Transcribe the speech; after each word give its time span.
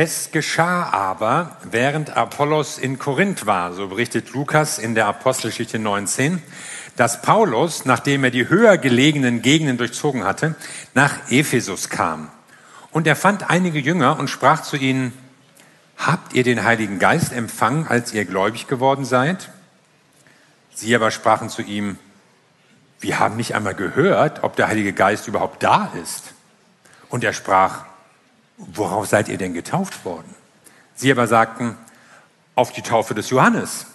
Es 0.00 0.30
geschah 0.30 0.90
aber, 0.90 1.56
während 1.64 2.16
Apollos 2.16 2.78
in 2.78 3.00
Korinth 3.00 3.46
war, 3.46 3.72
so 3.72 3.88
berichtet 3.88 4.32
Lukas 4.32 4.78
in 4.78 4.94
der 4.94 5.08
Apostelgeschichte 5.08 5.80
19, 5.80 6.40
dass 6.94 7.20
Paulus, 7.20 7.84
nachdem 7.84 8.22
er 8.22 8.30
die 8.30 8.48
höher 8.48 8.78
gelegenen 8.78 9.42
Gegenden 9.42 9.76
durchzogen 9.76 10.22
hatte, 10.22 10.54
nach 10.94 11.32
Ephesus 11.32 11.88
kam. 11.88 12.30
Und 12.92 13.08
er 13.08 13.16
fand 13.16 13.50
einige 13.50 13.80
Jünger 13.80 14.20
und 14.20 14.30
sprach 14.30 14.62
zu 14.62 14.76
ihnen, 14.76 15.12
habt 15.96 16.32
ihr 16.32 16.44
den 16.44 16.62
Heiligen 16.62 17.00
Geist 17.00 17.32
empfangen, 17.32 17.88
als 17.88 18.12
ihr 18.12 18.24
gläubig 18.24 18.68
geworden 18.68 19.04
seid? 19.04 19.50
Sie 20.76 20.94
aber 20.94 21.10
sprachen 21.10 21.48
zu 21.48 21.62
ihm, 21.62 21.98
wir 23.00 23.18
haben 23.18 23.34
nicht 23.34 23.56
einmal 23.56 23.74
gehört, 23.74 24.44
ob 24.44 24.54
der 24.54 24.68
Heilige 24.68 24.92
Geist 24.92 25.26
überhaupt 25.26 25.60
da 25.64 25.90
ist. 26.00 26.34
Und 27.08 27.24
er 27.24 27.32
sprach, 27.32 27.84
worauf 28.58 29.06
seid 29.06 29.28
ihr 29.28 29.38
denn 29.38 29.54
getauft 29.54 30.04
worden? 30.04 30.34
Sie 30.94 31.10
aber 31.10 31.26
sagten, 31.26 31.76
auf 32.54 32.72
die 32.72 32.82
Taufe 32.82 33.14
des 33.14 33.30
Johannes. 33.30 33.86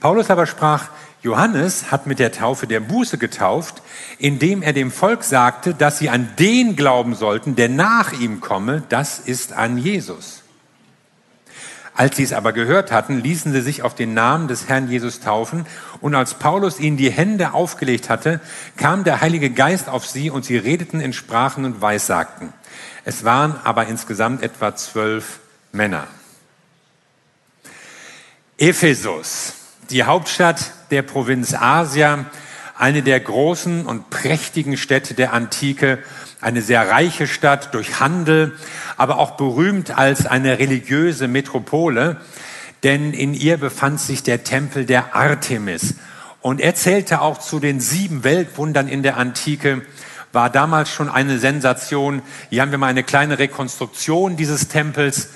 Paulus 0.00 0.30
aber 0.30 0.46
sprach, 0.46 0.88
Johannes 1.22 1.90
hat 1.90 2.06
mit 2.06 2.18
der 2.18 2.32
Taufe 2.32 2.66
der 2.66 2.80
Buße 2.80 3.18
getauft, 3.18 3.82
indem 4.18 4.62
er 4.62 4.72
dem 4.72 4.90
Volk 4.90 5.22
sagte, 5.22 5.74
dass 5.74 5.98
sie 5.98 6.08
an 6.08 6.30
den 6.38 6.76
glauben 6.76 7.14
sollten, 7.14 7.56
der 7.56 7.68
nach 7.68 8.12
ihm 8.12 8.40
komme, 8.40 8.82
das 8.88 9.18
ist 9.18 9.52
an 9.52 9.76
Jesus. 9.76 10.42
Als 11.96 12.16
sie 12.16 12.24
es 12.24 12.34
aber 12.34 12.52
gehört 12.52 12.92
hatten, 12.92 13.22
ließen 13.22 13.52
sie 13.52 13.62
sich 13.62 13.82
auf 13.82 13.94
den 13.94 14.12
Namen 14.12 14.48
des 14.48 14.68
Herrn 14.68 14.88
Jesus 14.88 15.20
taufen, 15.20 15.66
und 16.02 16.14
als 16.14 16.34
Paulus 16.34 16.78
ihnen 16.78 16.98
die 16.98 17.10
Hände 17.10 17.54
aufgelegt 17.54 18.10
hatte, 18.10 18.40
kam 18.76 19.02
der 19.02 19.22
Heilige 19.22 19.48
Geist 19.48 19.88
auf 19.88 20.06
sie, 20.06 20.28
und 20.28 20.44
sie 20.44 20.58
redeten 20.58 21.00
in 21.00 21.14
Sprachen 21.14 21.64
und 21.64 21.80
Weissagten. 21.80 22.52
Es 23.06 23.24
waren 23.24 23.56
aber 23.64 23.86
insgesamt 23.86 24.42
etwa 24.42 24.76
zwölf 24.76 25.40
Männer. 25.72 26.06
Ephesus, 28.58 29.54
die 29.88 30.04
Hauptstadt 30.04 30.72
der 30.90 31.02
Provinz 31.02 31.54
Asia, 31.54 32.26
eine 32.78 33.02
der 33.02 33.20
großen 33.20 33.86
und 33.86 34.10
prächtigen 34.10 34.76
Städte 34.76 35.14
der 35.14 35.32
Antike, 35.32 35.98
eine 36.40 36.62
sehr 36.62 36.88
reiche 36.88 37.26
Stadt 37.26 37.74
durch 37.74 38.00
Handel, 38.00 38.56
aber 38.96 39.18
auch 39.18 39.32
berühmt 39.32 39.96
als 39.96 40.26
eine 40.26 40.58
religiöse 40.58 41.28
Metropole, 41.28 42.20
denn 42.82 43.12
in 43.12 43.34
ihr 43.34 43.56
befand 43.56 44.00
sich 44.00 44.22
der 44.22 44.44
Tempel 44.44 44.86
der 44.86 45.14
Artemis. 45.16 45.94
Und 46.40 46.60
er 46.60 46.74
zählte 46.74 47.20
auch 47.20 47.38
zu 47.38 47.58
den 47.58 47.80
sieben 47.80 48.22
Weltwundern 48.22 48.88
in 48.88 49.02
der 49.02 49.16
Antike 49.16 49.82
war 50.36 50.50
damals 50.50 50.90
schon 50.90 51.08
eine 51.08 51.38
Sensation. 51.38 52.20
Hier 52.50 52.60
haben 52.60 52.70
wir 52.70 52.76
mal 52.76 52.88
eine 52.88 53.02
kleine 53.02 53.38
Rekonstruktion 53.38 54.36
dieses 54.36 54.68
Tempels 54.68 55.30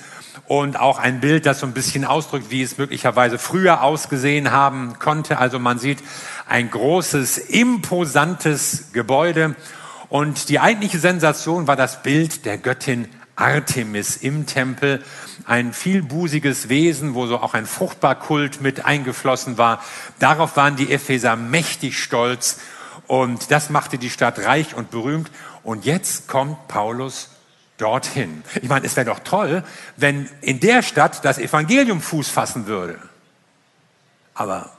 und 0.47 0.79
auch 0.79 0.99
ein 0.99 1.19
Bild, 1.19 1.47
das 1.47 1.61
so 1.61 1.65
ein 1.65 1.73
bisschen 1.73 2.05
ausdrückt, 2.05 2.51
wie 2.51 2.61
es 2.61 2.77
möglicherweise 2.77 3.39
früher 3.39 3.81
ausgesehen 3.81 4.51
haben 4.51 4.99
konnte. 4.99 5.39
Also 5.39 5.57
man 5.57 5.79
sieht 5.79 5.97
ein 6.47 6.69
großes, 6.69 7.39
imposantes 7.39 8.91
Gebäude. 8.93 9.55
Und 10.11 10.49
die 10.49 10.59
eigentliche 10.59 10.99
Sensation 10.99 11.67
war 11.67 11.77
das 11.77 12.03
Bild 12.03 12.43
der 12.43 12.57
Göttin 12.57 13.07
Artemis 13.37 14.17
im 14.17 14.45
Tempel. 14.45 15.01
Ein 15.45 15.71
vielbusiges 15.71 16.67
Wesen, 16.67 17.13
wo 17.13 17.27
so 17.27 17.39
auch 17.39 17.53
ein 17.53 17.65
Fruchtbarkult 17.65 18.59
mit 18.59 18.83
eingeflossen 18.83 19.57
war. 19.57 19.81
Darauf 20.19 20.57
waren 20.57 20.75
die 20.75 20.91
Epheser 20.91 21.37
mächtig 21.37 21.97
stolz 21.97 22.59
und 23.07 23.51
das 23.51 23.69
machte 23.69 23.97
die 23.97 24.09
Stadt 24.09 24.39
reich 24.39 24.75
und 24.75 24.91
berühmt. 24.91 25.31
Und 25.63 25.85
jetzt 25.85 26.27
kommt 26.27 26.67
Paulus 26.67 27.29
dorthin. 27.77 28.43
Ich 28.61 28.67
meine, 28.67 28.85
es 28.85 28.97
wäre 28.97 29.05
doch 29.05 29.19
toll, 29.19 29.63
wenn 29.95 30.27
in 30.41 30.59
der 30.59 30.83
Stadt 30.83 31.23
das 31.23 31.37
Evangelium 31.37 32.01
Fuß 32.01 32.27
fassen 32.27 32.67
würde. 32.67 32.99
Aber 34.33 34.73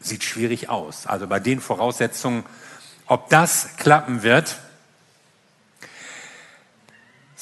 sieht 0.00 0.24
schwierig 0.24 0.70
aus. 0.70 1.06
Also 1.06 1.26
bei 1.26 1.38
den 1.38 1.60
Voraussetzungen, 1.60 2.44
ob 3.04 3.28
das 3.28 3.76
klappen 3.76 4.22
wird, 4.22 4.56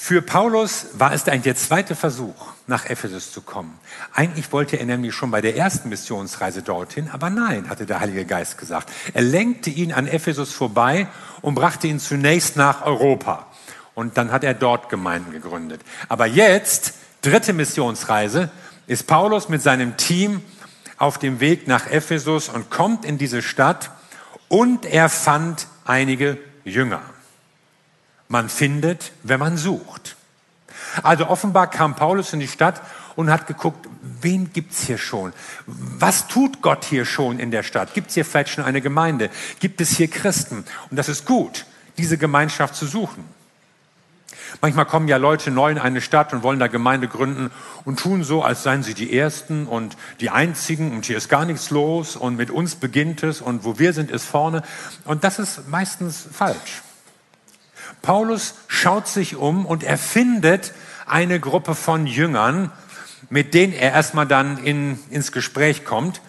für 0.00 0.22
Paulus 0.22 0.86
war 0.94 1.12
es 1.12 1.26
eigentlich 1.26 1.42
der 1.42 1.56
zweite 1.56 1.96
Versuch, 1.96 2.52
nach 2.68 2.88
Ephesus 2.88 3.32
zu 3.32 3.42
kommen. 3.42 3.78
Eigentlich 4.14 4.52
wollte 4.52 4.78
er 4.78 4.86
nämlich 4.86 5.12
schon 5.12 5.32
bei 5.32 5.40
der 5.40 5.56
ersten 5.56 5.88
Missionsreise 5.88 6.62
dorthin, 6.62 7.10
aber 7.12 7.30
nein, 7.30 7.68
hatte 7.68 7.84
der 7.84 7.98
Heilige 7.98 8.24
Geist 8.24 8.58
gesagt. 8.58 8.90
Er 9.12 9.22
lenkte 9.22 9.70
ihn 9.70 9.92
an 9.92 10.06
Ephesus 10.06 10.52
vorbei 10.52 11.08
und 11.42 11.56
brachte 11.56 11.88
ihn 11.88 11.98
zunächst 11.98 12.56
nach 12.56 12.86
Europa. 12.86 13.48
Und 13.94 14.16
dann 14.16 14.30
hat 14.30 14.44
er 14.44 14.54
dort 14.54 14.88
Gemeinden 14.88 15.32
gegründet. 15.32 15.80
Aber 16.08 16.26
jetzt, 16.26 16.94
dritte 17.22 17.52
Missionsreise, 17.52 18.50
ist 18.86 19.08
Paulus 19.08 19.48
mit 19.48 19.62
seinem 19.62 19.96
Team 19.96 20.42
auf 20.96 21.18
dem 21.18 21.40
Weg 21.40 21.66
nach 21.66 21.90
Ephesus 21.90 22.48
und 22.48 22.70
kommt 22.70 23.04
in 23.04 23.18
diese 23.18 23.42
Stadt 23.42 23.90
und 24.46 24.86
er 24.86 25.08
fand 25.08 25.66
einige 25.84 26.38
Jünger. 26.64 27.02
Man 28.28 28.48
findet, 28.48 29.12
wenn 29.22 29.40
man 29.40 29.56
sucht. 29.56 30.16
Also 31.02 31.28
offenbar 31.28 31.68
kam 31.68 31.96
Paulus 31.96 32.32
in 32.32 32.40
die 32.40 32.48
Stadt 32.48 32.80
und 33.16 33.30
hat 33.30 33.46
geguckt, 33.46 33.88
wen 34.20 34.52
gibt's 34.52 34.82
hier 34.82 34.98
schon? 34.98 35.32
Was 35.66 36.28
tut 36.28 36.62
Gott 36.62 36.84
hier 36.84 37.04
schon 37.04 37.38
in 37.38 37.50
der 37.50 37.62
Stadt? 37.62 37.94
Gibt's 37.94 38.14
hier 38.14 38.24
vielleicht 38.24 38.50
schon 38.50 38.64
eine 38.64 38.80
Gemeinde? 38.80 39.30
Gibt 39.60 39.80
es 39.80 39.96
hier 39.96 40.08
Christen? 40.08 40.64
Und 40.90 40.96
das 40.96 41.08
ist 41.08 41.24
gut, 41.24 41.66
diese 41.96 42.18
Gemeinschaft 42.18 42.74
zu 42.74 42.86
suchen. 42.86 43.24
Manchmal 44.60 44.86
kommen 44.86 45.08
ja 45.08 45.18
Leute 45.18 45.50
neu 45.50 45.70
in 45.70 45.78
eine 45.78 46.00
Stadt 46.00 46.32
und 46.32 46.42
wollen 46.42 46.58
da 46.58 46.68
Gemeinde 46.68 47.08
gründen 47.08 47.50
und 47.84 47.98
tun 47.98 48.24
so, 48.24 48.42
als 48.42 48.62
seien 48.62 48.82
sie 48.82 48.94
die 48.94 49.16
Ersten 49.16 49.66
und 49.66 49.96
die 50.20 50.30
Einzigen 50.30 50.92
und 50.92 51.04
hier 51.04 51.16
ist 51.16 51.28
gar 51.28 51.44
nichts 51.44 51.70
los 51.70 52.16
und 52.16 52.36
mit 52.36 52.50
uns 52.50 52.76
beginnt 52.76 53.22
es 53.22 53.40
und 53.40 53.64
wo 53.64 53.78
wir 53.78 53.92
sind, 53.92 54.10
ist 54.10 54.24
vorne. 54.24 54.62
Und 55.04 55.24
das 55.24 55.38
ist 55.38 55.68
meistens 55.68 56.28
falsch. 56.32 56.82
Paulus 58.02 58.54
schaut 58.68 59.08
sich 59.08 59.36
um 59.36 59.66
und 59.66 59.82
er 59.82 59.98
findet 59.98 60.72
eine 61.06 61.40
Gruppe 61.40 61.74
von 61.74 62.06
Jüngern, 62.06 62.70
mit 63.30 63.54
denen 63.54 63.72
er 63.72 63.92
erstmal 63.92 64.26
dann 64.26 64.58
in, 64.58 64.98
ins 65.10 65.32
Gespräch 65.32 65.84
kommt 65.84 66.20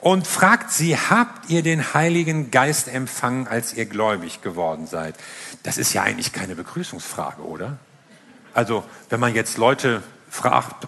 und 0.00 0.26
fragt 0.26 0.70
sie, 0.70 0.96
habt 0.96 1.50
ihr 1.50 1.62
den 1.62 1.94
Heiligen 1.94 2.50
Geist 2.50 2.88
empfangen, 2.88 3.48
als 3.48 3.74
ihr 3.74 3.86
gläubig 3.86 4.42
geworden 4.42 4.86
seid? 4.86 5.14
Das 5.62 5.78
ist 5.78 5.92
ja 5.92 6.02
eigentlich 6.02 6.32
keine 6.32 6.54
Begrüßungsfrage, 6.54 7.42
oder? 7.42 7.78
Also, 8.54 8.84
wenn 9.10 9.20
man 9.20 9.34
jetzt 9.34 9.58
Leute 9.58 10.02
fragt, 10.30 10.86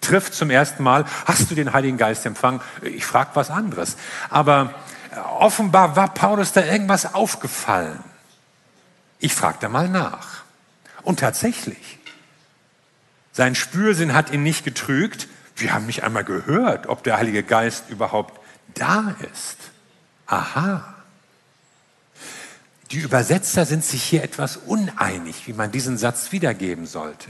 trifft 0.00 0.34
zum 0.34 0.50
ersten 0.50 0.82
Mal, 0.82 1.04
hast 1.26 1.50
du 1.50 1.54
den 1.54 1.72
Heiligen 1.72 1.96
Geist 1.96 2.26
empfangen? 2.26 2.60
Ich 2.82 3.04
frage 3.04 3.30
was 3.34 3.50
anderes. 3.50 3.96
Aber 4.30 4.74
offenbar 5.38 5.96
war 5.96 6.12
Paulus 6.12 6.52
da 6.52 6.64
irgendwas 6.64 7.14
aufgefallen. 7.14 8.02
Ich 9.20 9.34
fragte 9.34 9.68
mal 9.68 9.88
nach. 9.88 10.42
Und 11.02 11.20
tatsächlich, 11.20 11.98
sein 13.32 13.54
Spürsinn 13.54 14.14
hat 14.14 14.32
ihn 14.32 14.42
nicht 14.42 14.64
getrügt. 14.64 15.28
Wir 15.56 15.72
haben 15.72 15.86
nicht 15.86 16.02
einmal 16.02 16.24
gehört, 16.24 16.88
ob 16.88 17.04
der 17.04 17.18
Heilige 17.18 17.42
Geist 17.42 17.84
überhaupt 17.90 18.40
da 18.74 19.14
ist. 19.32 19.56
Aha. 20.26 20.94
Die 22.90 22.98
Übersetzer 22.98 23.66
sind 23.66 23.84
sich 23.84 24.02
hier 24.02 24.24
etwas 24.24 24.56
uneinig, 24.56 25.46
wie 25.46 25.52
man 25.52 25.70
diesen 25.70 25.96
Satz 25.96 26.32
wiedergeben 26.32 26.86
sollte. 26.86 27.28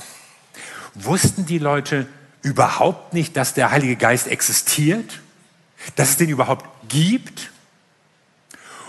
Wussten 0.94 1.44
die 1.44 1.58
Leute 1.58 2.06
überhaupt 2.42 3.12
nicht, 3.12 3.36
dass 3.36 3.52
der 3.52 3.70
Heilige 3.70 3.96
Geist 3.96 4.26
existiert? 4.26 5.20
Dass 5.96 6.10
es 6.10 6.16
den 6.16 6.30
überhaupt 6.30 6.66
gibt? 6.88 7.50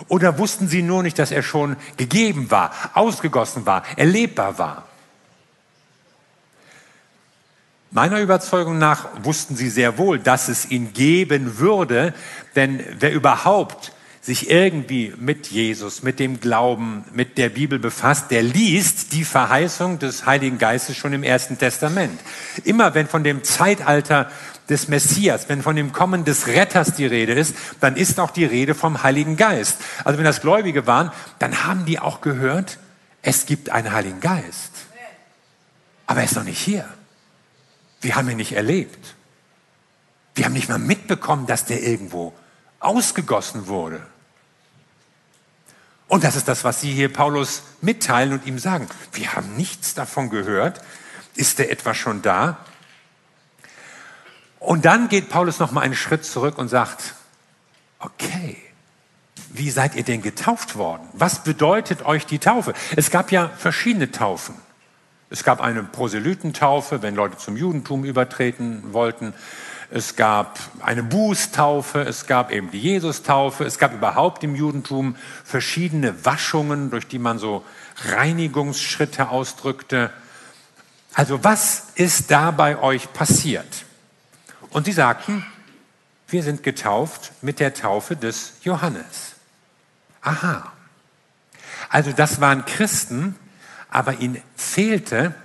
Oder 0.08 0.38
wussten 0.38 0.68
sie 0.68 0.82
nur 0.82 1.04
nicht, 1.04 1.20
dass 1.20 1.32
er 1.32 1.44
schon 1.44 1.76
gegeben 1.98 2.52
war, 2.52 2.72
ausgegossen 2.94 3.66
war, 3.66 3.84
erlebbar 3.96 4.58
war? 4.58 4.88
Meiner 7.92 8.22
Überzeugung 8.22 8.78
nach 8.78 9.10
wussten 9.24 9.58
sie 9.58 9.70
sehr 9.70 9.98
wohl, 9.98 10.18
dass 10.18 10.48
es 10.48 10.72
ihn 10.72 10.94
geben 10.94 11.60
würde, 11.60 12.14
denn 12.56 12.82
wer 13.00 13.12
überhaupt 13.12 13.92
sich 14.22 14.52
irgendwie 14.52 15.14
mit 15.18 15.48
Jesus, 15.48 16.04
mit 16.04 16.20
dem 16.20 16.40
Glauben, 16.40 17.04
mit 17.12 17.40
der 17.40 17.50
Bibel 17.50 17.80
befasst, 17.80 18.30
der 18.30 18.44
liest 18.44 19.14
die 19.14 19.24
Verheißung 19.24 19.98
des 19.98 20.28
Heiligen 20.28 20.60
Geistes 20.60 20.96
schon 20.96 21.12
im 21.14 21.24
Ersten 21.24 21.58
Testament. 21.58 22.20
Immer 22.64 22.94
wenn 22.94 23.08
von 23.08 23.24
dem 23.24 23.44
Zeitalter 23.44 24.30
des 24.70 24.88
Messias, 24.88 25.50
wenn 25.50 25.64
von 25.64 25.76
dem 25.76 25.92
Kommen 25.92 26.24
des 26.24 26.46
Retters 26.46 26.94
die 26.94 27.08
Rede 27.08 27.34
ist, 27.34 27.56
dann 27.80 27.96
ist 27.96 28.20
auch 28.20 28.30
die 28.30 28.46
Rede 28.46 28.76
vom 28.76 29.02
Heiligen 29.02 29.38
Geist. 29.38 29.78
Also 30.04 30.20
wenn 30.20 30.26
das 30.26 30.42
Gläubige 30.42 30.86
waren, 30.86 31.12
dann 31.40 31.64
haben 31.66 31.86
die 31.86 31.98
auch 31.98 32.22
gehört, 32.22 32.78
es 33.24 33.48
gibt 33.48 33.72
einen 33.72 33.92
Heiligen 33.92 34.20
Geist. 34.20 34.72
Aber 36.06 36.20
er 36.20 36.26
ist 36.26 36.36
noch 36.36 36.44
nicht 36.44 36.60
hier. 36.60 36.86
Wir 38.02 38.16
haben 38.16 38.30
ihn 38.30 38.38
nicht 38.38 38.54
erlebt. 38.54 39.16
Wir 40.36 40.46
haben 40.46 40.54
nicht 40.54 40.70
mal 40.70 40.80
mitbekommen, 40.80 41.48
dass 41.48 41.66
der 41.66 41.82
irgendwo 41.82 42.34
ausgegossen 42.80 43.68
wurde. 43.68 44.02
Und 46.12 46.26
das 46.26 46.36
ist 46.36 46.50
das, 46.50 46.66
was 46.66 46.82
Sie 46.82 46.92
hier 46.92 47.08
Paulus 47.08 47.64
mitteilen 47.80 48.34
und 48.34 48.46
ihm 48.46 48.60
sagen. 48.60 48.90
Wir 49.14 49.32
haben 49.32 49.56
nichts 49.56 49.94
davon 49.94 50.30
gehört, 50.30 50.82
Ist 51.36 51.58
er 51.62 51.72
etwa 51.72 51.94
schon 51.94 52.22
da? 52.22 52.58
Und 54.60 54.84
dann 54.84 55.08
geht 55.08 55.30
Paulus 55.30 55.60
noch 55.60 55.72
mal 55.72 55.80
einen 55.80 55.96
Schritt 55.96 56.26
zurück 56.26 56.58
und 56.58 56.68
sagt, 56.68 57.16
okay, 58.00 58.58
wie 59.54 59.72
seid 59.72 59.96
ihr 59.96 60.04
denn 60.04 60.22
getauft 60.22 60.76
worden? 60.76 61.08
Was 61.14 61.46
bedeutet 61.46 62.04
euch 62.04 62.26
die 62.26 62.40
Taufe? 62.40 62.74
Es 62.98 63.10
gab 63.10 63.32
ja 63.32 63.48
verschiedene 63.48 64.12
Taufen. 64.12 64.56
Es 65.30 65.46
gab 65.46 65.62
eine 65.62 65.82
Proselytentaufe, 65.82 67.02
wenn 67.02 67.16
Leute 67.16 67.38
zum 67.38 67.56
Judentum 67.56 68.04
übertreten 68.04 68.92
wollten. 68.92 69.34
Es 69.94 70.16
gab 70.16 70.58
eine 70.80 71.04
Bußtaufe, 71.04 72.00
es 72.00 72.26
gab 72.26 72.54
eben 72.54 72.72
die 72.72 72.80
Jesus-Taufe, 72.80 73.66
es 73.66 73.78
gab 73.78 73.94
überhaupt 73.94 74.42
im 74.42 74.56
Judentum 74.56 75.18
verschiedene 75.44 76.24
Waschungen, 76.24 76.90
durch 76.92 77.08
die 77.08 77.20
man 77.20 77.40
so 77.40 77.66
Reinigungsschritte 78.06 79.28
ausdrückte. 79.28 80.10
Also 81.14 81.44
was 81.44 81.88
ist 81.96 82.32
da 82.32 82.52
bei 82.52 82.80
euch 82.80 83.12
passiert? 83.12 83.84
Und 84.70 84.86
sie 84.86 84.94
sagten, 84.94 85.46
wir 86.30 86.42
sind 86.42 86.64
getauft 86.64 87.34
mit 87.42 87.60
der 87.60 87.74
Taufe 87.74 88.16
des 88.16 88.54
Johannes. 88.64 89.36
Aha. 90.22 90.72
Also 91.90 92.14
das 92.14 92.40
waren 92.40 92.64
Christen, 92.64 93.36
aber 93.90 94.20
ihnen 94.20 94.42
fehlte 94.56 95.36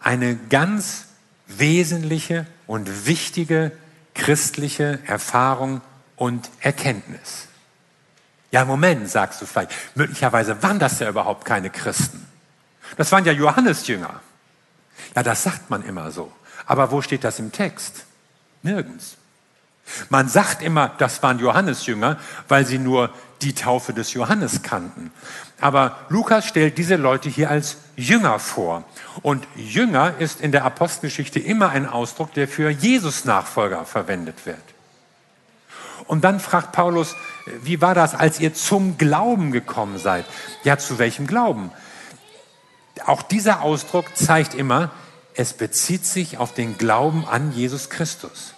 eine 0.00 0.34
ganz 0.34 1.04
wesentliche 1.46 2.48
und 2.66 3.06
wichtige 3.06 3.70
christliche 4.14 5.00
Erfahrung 5.06 5.80
und 6.16 6.50
Erkenntnis. 6.60 7.48
Ja, 8.50 8.64
Moment, 8.64 9.08
sagst 9.08 9.40
du 9.40 9.46
vielleicht. 9.46 9.72
Möglicherweise 9.94 10.62
waren 10.62 10.78
das 10.78 10.98
ja 10.98 11.08
überhaupt 11.08 11.44
keine 11.44 11.70
Christen. 11.70 12.26
Das 12.96 13.10
waren 13.10 13.24
ja 13.24 13.32
Johannesjünger. 13.32 14.20
Ja, 15.16 15.22
das 15.22 15.42
sagt 15.42 15.70
man 15.70 15.82
immer 15.84 16.10
so. 16.10 16.30
Aber 16.66 16.90
wo 16.90 17.00
steht 17.00 17.24
das 17.24 17.38
im 17.38 17.50
Text? 17.50 18.04
Nirgends. 18.62 19.16
Man 20.08 20.28
sagt 20.28 20.62
immer, 20.62 20.90
das 20.98 21.22
waren 21.22 21.38
Johannesjünger, 21.38 22.18
weil 22.48 22.66
sie 22.66 22.78
nur 22.78 23.10
die 23.42 23.54
Taufe 23.54 23.92
des 23.92 24.12
Johannes 24.14 24.62
kannten. 24.62 25.10
Aber 25.60 25.96
Lukas 26.08 26.46
stellt 26.46 26.78
diese 26.78 26.96
Leute 26.96 27.28
hier 27.28 27.50
als 27.50 27.76
Jünger 27.96 28.38
vor. 28.38 28.84
Und 29.22 29.46
Jünger 29.56 30.14
ist 30.18 30.40
in 30.40 30.52
der 30.52 30.64
Apostelgeschichte 30.64 31.40
immer 31.40 31.70
ein 31.70 31.88
Ausdruck, 31.88 32.32
der 32.34 32.48
für 32.48 32.70
Jesus-Nachfolger 32.70 33.84
verwendet 33.84 34.46
wird. 34.46 34.62
Und 36.06 36.24
dann 36.24 36.40
fragt 36.40 36.72
Paulus, 36.72 37.14
wie 37.62 37.80
war 37.80 37.94
das, 37.94 38.14
als 38.14 38.40
ihr 38.40 38.54
zum 38.54 38.98
Glauben 38.98 39.52
gekommen 39.52 39.98
seid? 39.98 40.24
Ja, 40.64 40.78
zu 40.78 40.98
welchem 40.98 41.26
Glauben? 41.26 41.70
Auch 43.06 43.22
dieser 43.22 43.62
Ausdruck 43.62 44.16
zeigt 44.16 44.54
immer, 44.54 44.90
es 45.34 45.52
bezieht 45.54 46.04
sich 46.04 46.38
auf 46.38 46.52
den 46.54 46.76
Glauben 46.76 47.26
an 47.26 47.52
Jesus 47.52 47.88
Christus. 47.88 48.54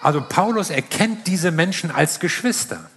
Also 0.00 0.22
Paulus 0.22 0.70
erkennt 0.70 1.26
diese 1.26 1.50
Menschen 1.50 1.90
als 1.90 2.20
Geschwister. 2.20 2.90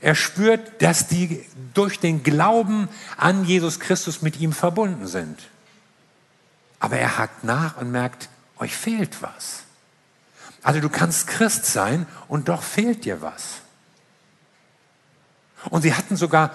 Er 0.00 0.14
spürt, 0.14 0.82
dass 0.82 1.06
die 1.06 1.44
durch 1.74 2.00
den 2.00 2.22
Glauben 2.22 2.88
an 3.16 3.44
Jesus 3.44 3.80
Christus 3.80 4.22
mit 4.22 4.40
ihm 4.40 4.52
verbunden 4.52 5.06
sind. 5.06 5.38
Aber 6.80 6.98
er 6.98 7.18
hakt 7.18 7.44
nach 7.44 7.76
und 7.78 7.90
merkt, 7.90 8.28
euch 8.58 8.74
fehlt 8.74 9.22
was. 9.22 9.62
Also 10.62 10.80
du 10.80 10.88
kannst 10.88 11.26
Christ 11.26 11.66
sein 11.66 12.06
und 12.28 12.48
doch 12.48 12.62
fehlt 12.62 13.04
dir 13.04 13.22
was. 13.22 13.60
Und 15.70 15.82
sie 15.82 15.94
hatten 15.94 16.16
sogar 16.16 16.52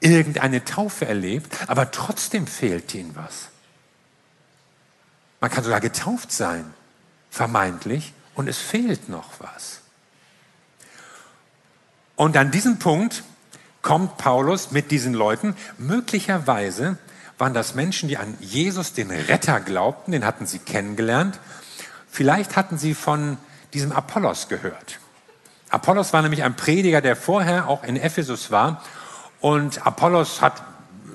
irgendeine 0.00 0.64
Taufe 0.64 1.06
erlebt, 1.06 1.56
aber 1.68 1.90
trotzdem 1.90 2.46
fehlt 2.46 2.94
ihnen 2.94 3.14
was. 3.14 3.48
Man 5.40 5.50
kann 5.50 5.64
sogar 5.64 5.80
getauft 5.80 6.32
sein, 6.32 6.72
vermeintlich, 7.30 8.12
und 8.34 8.48
es 8.48 8.58
fehlt 8.58 9.08
noch 9.08 9.28
was. 9.38 9.80
Und 12.16 12.36
an 12.36 12.50
diesem 12.50 12.78
Punkt 12.78 13.22
kommt 13.82 14.18
Paulus 14.18 14.72
mit 14.72 14.90
diesen 14.90 15.14
Leuten. 15.14 15.56
Möglicherweise 15.78 16.98
waren 17.38 17.54
das 17.54 17.74
Menschen, 17.74 18.08
die 18.08 18.18
an 18.18 18.36
Jesus, 18.40 18.92
den 18.92 19.10
Retter, 19.10 19.60
glaubten, 19.60 20.12
den 20.12 20.24
hatten 20.24 20.46
sie 20.46 20.58
kennengelernt. 20.58 21.40
Vielleicht 22.10 22.56
hatten 22.56 22.76
sie 22.76 22.94
von 22.94 23.38
diesem 23.72 23.92
Apollos 23.92 24.48
gehört. 24.48 24.98
Apollos 25.70 26.12
war 26.12 26.20
nämlich 26.20 26.42
ein 26.42 26.56
Prediger, 26.56 27.00
der 27.00 27.16
vorher 27.16 27.68
auch 27.68 27.84
in 27.84 27.96
Ephesus 27.96 28.50
war. 28.50 28.82
Und 29.40 29.86
Apollos 29.86 30.42
hat 30.42 30.62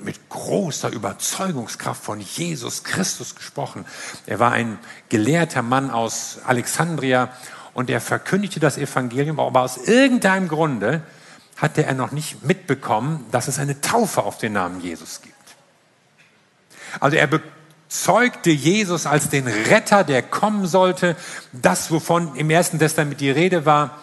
mit 0.06 0.30
großer 0.30 0.90
Überzeugungskraft 0.90 2.02
von 2.02 2.20
Jesus 2.20 2.84
Christus 2.84 3.34
gesprochen. 3.34 3.84
Er 4.24 4.38
war 4.38 4.52
ein 4.52 4.78
gelehrter 5.10 5.62
Mann 5.62 5.90
aus 5.90 6.38
Alexandria 6.46 7.30
und 7.74 7.90
er 7.90 8.00
verkündigte 8.00 8.60
das 8.60 8.78
Evangelium, 8.78 9.38
aber 9.38 9.62
aus 9.62 9.76
irgendeinem 9.76 10.48
Grunde 10.48 11.02
hatte 11.56 11.84
er 11.84 11.94
noch 11.94 12.12
nicht 12.12 12.44
mitbekommen, 12.44 13.26
dass 13.32 13.48
es 13.48 13.58
eine 13.58 13.80
Taufe 13.80 14.22
auf 14.22 14.38
den 14.38 14.52
Namen 14.52 14.80
Jesus 14.80 15.20
gibt. 15.22 15.34
Also 17.00 17.16
er 17.16 17.26
bezeugte 17.26 18.50
Jesus 18.50 19.06
als 19.06 19.28
den 19.28 19.48
Retter, 19.48 20.04
der 20.04 20.22
kommen 20.22 20.66
sollte, 20.66 21.16
das, 21.52 21.90
wovon 21.90 22.36
im 22.36 22.48
Ersten 22.48 22.78
Testament 22.78 23.20
die 23.20 23.30
Rede 23.30 23.66
war, 23.66 23.98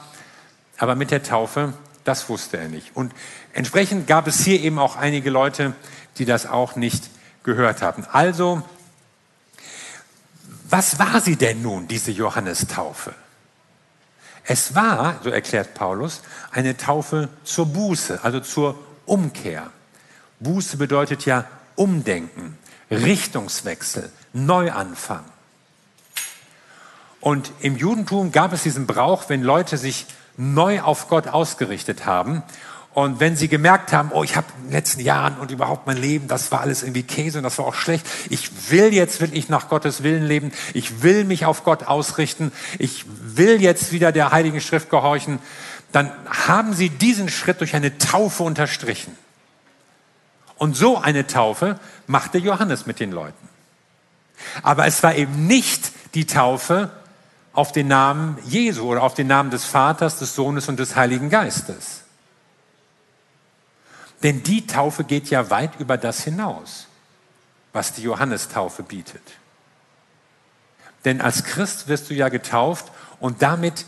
aber 0.77 0.95
mit 0.95 1.11
der 1.11 1.23
Taufe, 1.23 1.73
das 2.03 2.29
wusste 2.29 2.57
er 2.57 2.67
nicht. 2.67 2.95
Und 2.95 3.13
Entsprechend 3.53 4.07
gab 4.07 4.25
es 4.27 4.44
hier 4.44 4.59
eben 4.59 4.79
auch 4.79 4.95
einige 4.95 5.29
Leute, 5.29 5.73
die 6.17 6.25
das 6.25 6.47
auch 6.47 6.75
nicht 6.75 7.09
gehört 7.44 7.83
haben. 7.83 8.05
Also, 8.11 8.63
was 10.69 10.97
war 10.97 11.21
sie 11.21 11.35
denn 11.35 11.61
nun, 11.61 11.88
diese 11.88 12.11
Johannestaufe? 12.11 13.13
Es 14.45 14.73
war, 14.73 15.19
so 15.23 15.29
erklärt 15.29 15.75
Paulus, 15.75 16.21
eine 16.51 16.75
Taufe 16.75 17.29
zur 17.44 17.67
Buße, 17.67 18.23
also 18.23 18.39
zur 18.39 18.77
Umkehr. 19.05 19.69
Buße 20.39 20.77
bedeutet 20.77 21.25
ja 21.25 21.45
Umdenken, 21.75 22.57
Richtungswechsel, 22.89 24.11
Neuanfang. 24.33 25.23
Und 27.21 27.51
im 27.61 27.77
Judentum 27.77 28.31
gab 28.31 28.51
es 28.51 28.63
diesen 28.63 28.88
Brauch, 28.88 29.29
wenn 29.29 29.44
Leute 29.44 29.77
sich 29.77 30.07
neu 30.38 30.81
auf 30.81 31.07
Gott 31.07 31.27
ausgerichtet 31.27 32.06
haben 32.06 32.44
und 32.94 33.19
wenn 33.19 33.35
sie 33.35 33.47
gemerkt 33.47 33.91
haben, 33.91 34.12
oh, 34.13 34.24
ich 34.24 34.35
habe 34.35 34.45
in 34.57 34.65
den 34.65 34.74
letzten 34.74 35.01
Jahren 35.01 35.38
und 35.39 35.50
überhaupt 35.50 35.88
mein 35.88 35.97
Leben, 35.97 36.27
das 36.27 36.51
war 36.51 36.62
alles 36.62 36.83
irgendwie 36.83 37.01
Käse 37.01 37.39
und 37.39 37.44
das 37.44 37.57
war 37.57 37.65
auch 37.65 37.74
schlecht. 37.74 38.06
Ich 38.30 38.69
will 38.69 38.94
jetzt 38.94 39.19
wirklich 39.19 39.50
nach 39.50 39.68
Gottes 39.68 40.03
Willen 40.03 40.24
leben. 40.24 40.51
Ich 40.75 41.01
will 41.01 41.24
mich 41.24 41.45
auf 41.45 41.63
Gott 41.63 41.83
ausrichten. 41.83 42.51
Ich 42.77 43.05
will 43.08 43.62
jetzt 43.62 43.91
wieder 43.91 44.12
der 44.12 44.31
Heiligen 44.31 44.62
Schrift 44.62 44.91
gehorchen. 44.91 45.39
Dann 45.91 46.12
haben 46.48 46.74
sie 46.74 46.89
diesen 46.89 47.29
Schritt 47.29 47.62
durch 47.62 47.74
eine 47.74 47.98
Taufe 47.98 48.43
unterstrichen. 48.43 49.17
Und 50.58 50.77
so 50.77 51.00
eine 51.00 51.25
Taufe 51.25 51.79
machte 52.05 52.38
Johannes 52.38 52.86
mit 52.86 53.00
den 53.00 53.12
Leuten. 53.12 53.50
Aber 54.62 54.86
es 54.86 55.01
war 55.01 55.15
eben 55.15 55.48
nicht 55.48 55.91
die 56.13 56.27
Taufe 56.27 56.91
auf 57.53 57.72
den 57.72 57.88
Namen 57.88 58.38
Jesu 58.45 58.83
oder 58.83 59.03
auf 59.03 59.13
den 59.13 59.27
Namen 59.27 59.51
des 59.51 59.65
Vaters, 59.65 60.17
des 60.19 60.36
Sohnes 60.36 60.67
und 60.67 60.79
des 60.79 60.95
Heiligen 60.95 61.29
Geistes. 61.29 62.01
Denn 64.24 64.41
die 64.41 64.65
Taufe 64.65 65.03
geht 65.03 65.29
ja 65.29 65.50
weit 65.50 65.79
über 65.79 65.98
das 65.98 66.24
hinaus, 66.24 66.88
was 67.72 67.93
die 67.93 68.01
Johannestaufe 68.01 68.81
bietet. 68.81 69.22
Denn 71.05 71.22
als 71.22 71.43
Christ 71.43 71.88
wirst 71.88 72.10
du 72.10 72.13
ja 72.13 72.29
getauft 72.29 72.91
und 73.19 73.41
damit 73.41 73.86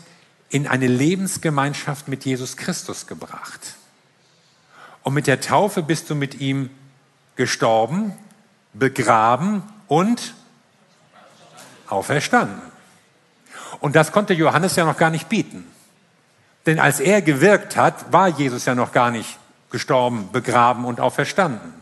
in 0.48 0.68
eine 0.68 0.86
Lebensgemeinschaft 0.86 2.06
mit 2.08 2.24
Jesus 2.24 2.56
Christus 2.56 3.06
gebracht. 3.06 3.74
Und 5.02 5.14
mit 5.14 5.26
der 5.26 5.40
Taufe 5.40 5.82
bist 5.82 6.10
du 6.10 6.14
mit 6.14 6.40
ihm 6.40 6.70
gestorben, 7.34 8.12
begraben 8.74 9.62
und 9.88 10.34
auferstanden. 11.88 12.75
Und 13.80 13.96
das 13.96 14.12
konnte 14.12 14.34
Johannes 14.34 14.76
ja 14.76 14.84
noch 14.84 14.96
gar 14.96 15.10
nicht 15.10 15.28
bieten. 15.28 15.66
Denn 16.66 16.78
als 16.78 17.00
er 17.00 17.22
gewirkt 17.22 17.76
hat, 17.76 18.12
war 18.12 18.28
Jesus 18.28 18.64
ja 18.64 18.74
noch 18.74 18.92
gar 18.92 19.10
nicht 19.10 19.38
gestorben, 19.70 20.30
begraben 20.32 20.84
und 20.84 21.00
auferstanden. 21.00 21.74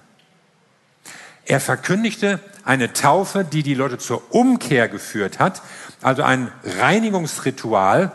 Er 1.47 1.61
verkündigte 1.61 2.41
eine 2.65 2.93
Taufe, 2.93 3.45
die 3.45 3.63
die 3.63 3.75
Leute 3.75 3.99
zur 3.99 4.35
Umkehr 4.35 4.89
geführt 4.89 5.39
hat, 5.39 5.63
also 6.03 6.23
ein 6.23 6.51
Reinigungsritual, 6.79 8.13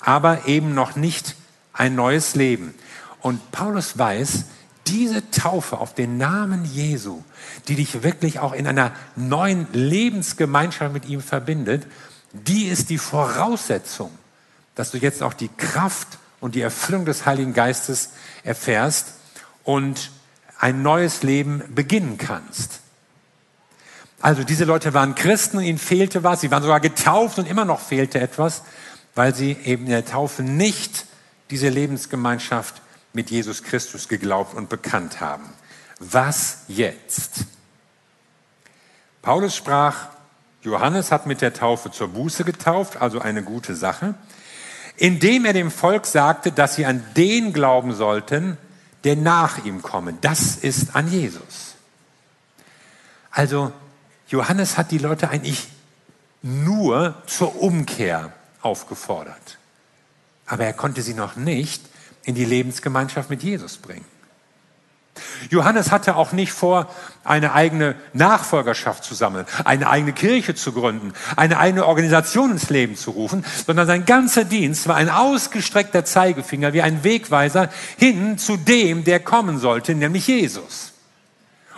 aber 0.00 0.46
eben 0.46 0.74
noch 0.74 0.96
nicht 0.96 1.36
ein 1.72 1.94
neues 1.94 2.34
Leben. 2.34 2.74
Und 3.20 3.52
Paulus 3.52 3.98
weiß, 3.98 4.46
diese 4.88 5.30
Taufe 5.30 5.78
auf 5.78 5.94
den 5.94 6.18
Namen 6.18 6.64
Jesu, 6.64 7.22
die 7.68 7.76
dich 7.76 8.02
wirklich 8.02 8.40
auch 8.40 8.52
in 8.52 8.66
einer 8.66 8.92
neuen 9.14 9.68
Lebensgemeinschaft 9.72 10.92
mit 10.92 11.06
ihm 11.06 11.20
verbindet, 11.20 11.86
die 12.32 12.66
ist 12.66 12.90
die 12.90 12.98
Voraussetzung, 12.98 14.10
dass 14.74 14.90
du 14.90 14.98
jetzt 14.98 15.22
auch 15.22 15.34
die 15.34 15.48
Kraft 15.48 16.18
und 16.40 16.54
die 16.54 16.60
Erfüllung 16.60 17.04
des 17.04 17.26
Heiligen 17.26 17.54
Geistes 17.54 18.10
erfährst 18.42 19.14
und 19.64 20.10
ein 20.58 20.82
neues 20.82 21.22
Leben 21.22 21.62
beginnen 21.74 22.18
kannst. 22.18 22.80
Also 24.20 24.44
diese 24.44 24.64
Leute 24.64 24.94
waren 24.94 25.14
Christen 25.14 25.58
und 25.58 25.64
ihnen 25.64 25.78
fehlte 25.78 26.22
was. 26.22 26.40
Sie 26.40 26.50
waren 26.50 26.62
sogar 26.62 26.80
getauft 26.80 27.38
und 27.38 27.48
immer 27.48 27.64
noch 27.64 27.80
fehlte 27.80 28.20
etwas, 28.20 28.62
weil 29.14 29.34
sie 29.34 29.56
eben 29.64 29.84
in 29.84 29.90
der 29.90 30.06
Taufe 30.06 30.42
nicht 30.42 31.06
diese 31.50 31.68
Lebensgemeinschaft 31.68 32.80
mit 33.12 33.30
Jesus 33.30 33.62
Christus 33.62 34.08
geglaubt 34.08 34.54
und 34.54 34.68
bekannt 34.68 35.20
haben. 35.20 35.44
Was 35.98 36.58
jetzt? 36.68 37.44
Paulus 39.20 39.54
sprach, 39.54 40.08
Johannes 40.62 41.10
hat 41.10 41.26
mit 41.26 41.40
der 41.40 41.52
Taufe 41.52 41.90
zur 41.90 42.08
Buße 42.08 42.44
getauft, 42.44 43.00
also 43.00 43.20
eine 43.20 43.42
gute 43.42 43.74
Sache, 43.74 44.14
indem 44.96 45.44
er 45.44 45.52
dem 45.52 45.70
Volk 45.70 46.06
sagte, 46.06 46.52
dass 46.52 46.76
sie 46.76 46.86
an 46.86 47.04
den 47.16 47.52
glauben 47.52 47.94
sollten, 47.94 48.56
der 49.04 49.16
nach 49.16 49.64
ihm 49.64 49.82
komme. 49.82 50.14
Das 50.20 50.56
ist 50.56 50.94
an 50.94 51.10
Jesus. 51.10 51.74
Also 53.30 53.72
Johannes 54.28 54.78
hat 54.78 54.90
die 54.90 54.98
Leute 54.98 55.30
eigentlich 55.30 55.66
nur 56.42 57.14
zur 57.26 57.60
Umkehr 57.60 58.32
aufgefordert. 58.60 59.58
Aber 60.46 60.64
er 60.64 60.72
konnte 60.72 61.02
sie 61.02 61.14
noch 61.14 61.36
nicht 61.36 61.82
in 62.24 62.34
die 62.34 62.44
Lebensgemeinschaft 62.44 63.30
mit 63.30 63.42
Jesus 63.42 63.78
bringen. 63.78 64.04
Johannes 65.50 65.90
hatte 65.90 66.16
auch 66.16 66.32
nicht 66.32 66.52
vor, 66.52 66.88
eine 67.24 67.52
eigene 67.52 67.94
Nachfolgerschaft 68.12 69.04
zu 69.04 69.14
sammeln, 69.14 69.46
eine 69.64 69.88
eigene 69.88 70.12
Kirche 70.12 70.54
zu 70.54 70.72
gründen, 70.72 71.12
eine 71.36 71.58
eigene 71.58 71.86
Organisation 71.86 72.50
ins 72.50 72.70
Leben 72.70 72.96
zu 72.96 73.12
rufen, 73.12 73.44
sondern 73.66 73.86
sein 73.86 74.04
ganzer 74.04 74.44
Dienst 74.44 74.88
war 74.88 74.96
ein 74.96 75.08
ausgestreckter 75.08 76.04
Zeigefinger 76.04 76.72
wie 76.72 76.82
ein 76.82 77.04
Wegweiser 77.04 77.68
hin 77.96 78.38
zu 78.38 78.56
dem, 78.56 79.04
der 79.04 79.20
kommen 79.20 79.58
sollte, 79.58 79.94
nämlich 79.94 80.26
Jesus. 80.26 80.92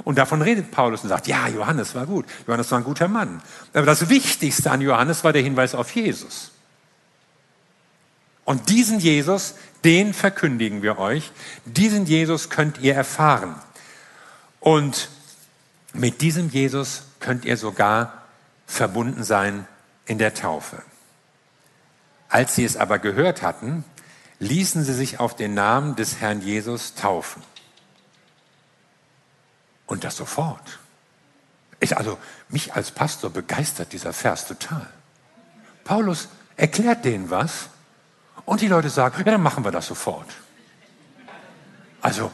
Und 0.02 0.18
davon 0.18 0.42
redet 0.42 0.71
Paulus 0.71 1.02
und 1.02 1.09
sagt, 1.09 1.28
ja, 1.28 1.47
Johannes 1.49 1.94
war 1.94 2.06
gut. 2.06 2.26
Johannes 2.47 2.71
war 2.71 2.78
ein 2.78 2.85
guter 2.85 3.09
Mann. 3.09 3.40
Aber 3.73 3.87
das 3.87 4.09
Wichtigste 4.09 4.71
an 4.71 4.80
Johannes 4.80 5.23
war 5.23 5.33
der 5.33 5.42
Hinweis 5.42 5.75
auf 5.75 5.94
Jesus. 5.94 6.53
Und 8.44 8.68
diesen 8.68 8.98
Jesus, 8.98 9.54
den 9.84 10.14
verkündigen 10.14 10.82
wir 10.82 10.98
euch. 10.98 11.32
Diesen 11.64 12.06
Jesus 12.06 12.50
könnt 12.50 12.78
ihr 12.78 12.94
erfahren. 12.94 13.54
Und 14.60 15.08
mit 15.92 16.20
diesem 16.20 16.50
Jesus 16.50 17.04
könnt 17.20 17.44
ihr 17.44 17.56
sogar 17.56 18.22
verbunden 18.66 19.24
sein 19.24 19.66
in 20.06 20.18
der 20.18 20.34
Taufe. 20.34 20.82
Als 22.28 22.54
sie 22.54 22.64
es 22.64 22.76
aber 22.76 22.98
gehört 22.98 23.42
hatten, 23.42 23.84
ließen 24.40 24.84
sie 24.84 24.94
sich 24.94 25.20
auf 25.20 25.36
den 25.36 25.54
Namen 25.54 25.96
des 25.96 26.20
Herrn 26.20 26.42
Jesus 26.42 26.94
taufen. 26.94 27.42
Und 29.86 30.04
das 30.04 30.16
sofort. 30.16 30.78
Ich, 31.80 31.96
also, 31.96 32.18
mich 32.48 32.74
als 32.74 32.90
Pastor 32.90 33.30
begeistert 33.30 33.92
dieser 33.92 34.12
Vers 34.12 34.48
total. 34.48 34.88
Paulus 35.84 36.28
erklärt 36.56 37.04
denen 37.04 37.30
was 37.30 37.68
und 38.44 38.60
die 38.60 38.68
Leute 38.68 38.90
sagen, 38.90 39.16
ja, 39.18 39.32
dann 39.32 39.42
machen 39.42 39.64
wir 39.64 39.72
das 39.72 39.86
sofort. 39.86 40.28
Also, 42.00 42.30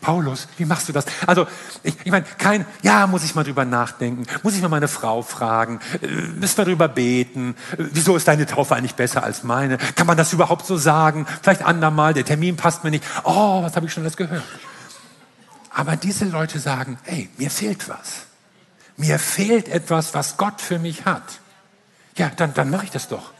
Paulus, 0.00 0.48
wie 0.56 0.64
machst 0.64 0.88
du 0.88 0.92
das? 0.92 1.04
Also, 1.26 1.46
ich, 1.82 1.94
ich 2.04 2.10
meine, 2.10 2.24
kein, 2.38 2.64
ja, 2.82 3.06
muss 3.06 3.24
ich 3.24 3.34
mal 3.34 3.44
drüber 3.44 3.64
nachdenken, 3.64 4.24
muss 4.42 4.54
ich 4.54 4.62
mal 4.62 4.68
meine 4.68 4.88
Frau 4.88 5.22
fragen, 5.22 5.80
äh, 6.00 6.06
müssen 6.06 6.56
wir 6.56 6.64
drüber 6.64 6.88
beten, 6.88 7.54
wieso 7.76 8.16
ist 8.16 8.28
deine 8.28 8.46
Taufe 8.46 8.74
eigentlich 8.76 8.94
besser 8.94 9.24
als 9.24 9.42
meine? 9.42 9.76
Kann 9.96 10.06
man 10.06 10.16
das 10.16 10.32
überhaupt 10.32 10.64
so 10.64 10.76
sagen? 10.76 11.26
Vielleicht 11.42 11.62
andermal, 11.62 12.14
der 12.14 12.24
Termin 12.24 12.56
passt 12.56 12.84
mir 12.84 12.90
nicht. 12.90 13.04
Oh, 13.24 13.62
was 13.62 13.76
habe 13.76 13.86
ich 13.86 13.92
schon 13.92 14.04
alles 14.04 14.16
gehört? 14.16 14.44
Aber 15.70 15.96
diese 15.96 16.24
Leute 16.24 16.58
sagen, 16.58 16.98
hey, 17.02 17.28
mir 17.36 17.50
fehlt 17.50 17.88
was. 17.88 18.26
Mir 18.96 19.18
fehlt 19.18 19.68
etwas, 19.68 20.14
was 20.14 20.36
Gott 20.36 20.60
für 20.60 20.78
mich 20.78 21.04
hat. 21.04 21.40
Ja, 22.16 22.30
dann, 22.34 22.54
dann 22.54 22.70
mache 22.70 22.84
ich 22.84 22.90
das 22.90 23.08
doch. 23.08 23.32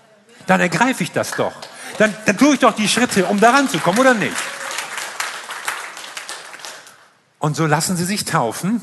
Dann 0.46 0.60
ergreife 0.60 1.02
ich 1.02 1.10
das 1.10 1.32
doch. 1.32 1.54
Dann, 1.98 2.14
dann 2.26 2.38
tue 2.38 2.54
ich 2.54 2.60
doch 2.60 2.74
die 2.74 2.88
Schritte, 2.88 3.26
um 3.26 3.40
daran 3.40 3.68
zu 3.68 3.78
kommen, 3.78 3.98
oder 3.98 4.14
nicht? 4.14 4.36
Und 7.38 7.56
so 7.56 7.66
lassen 7.66 7.96
sie 7.96 8.04
sich 8.04 8.24
taufen 8.24 8.80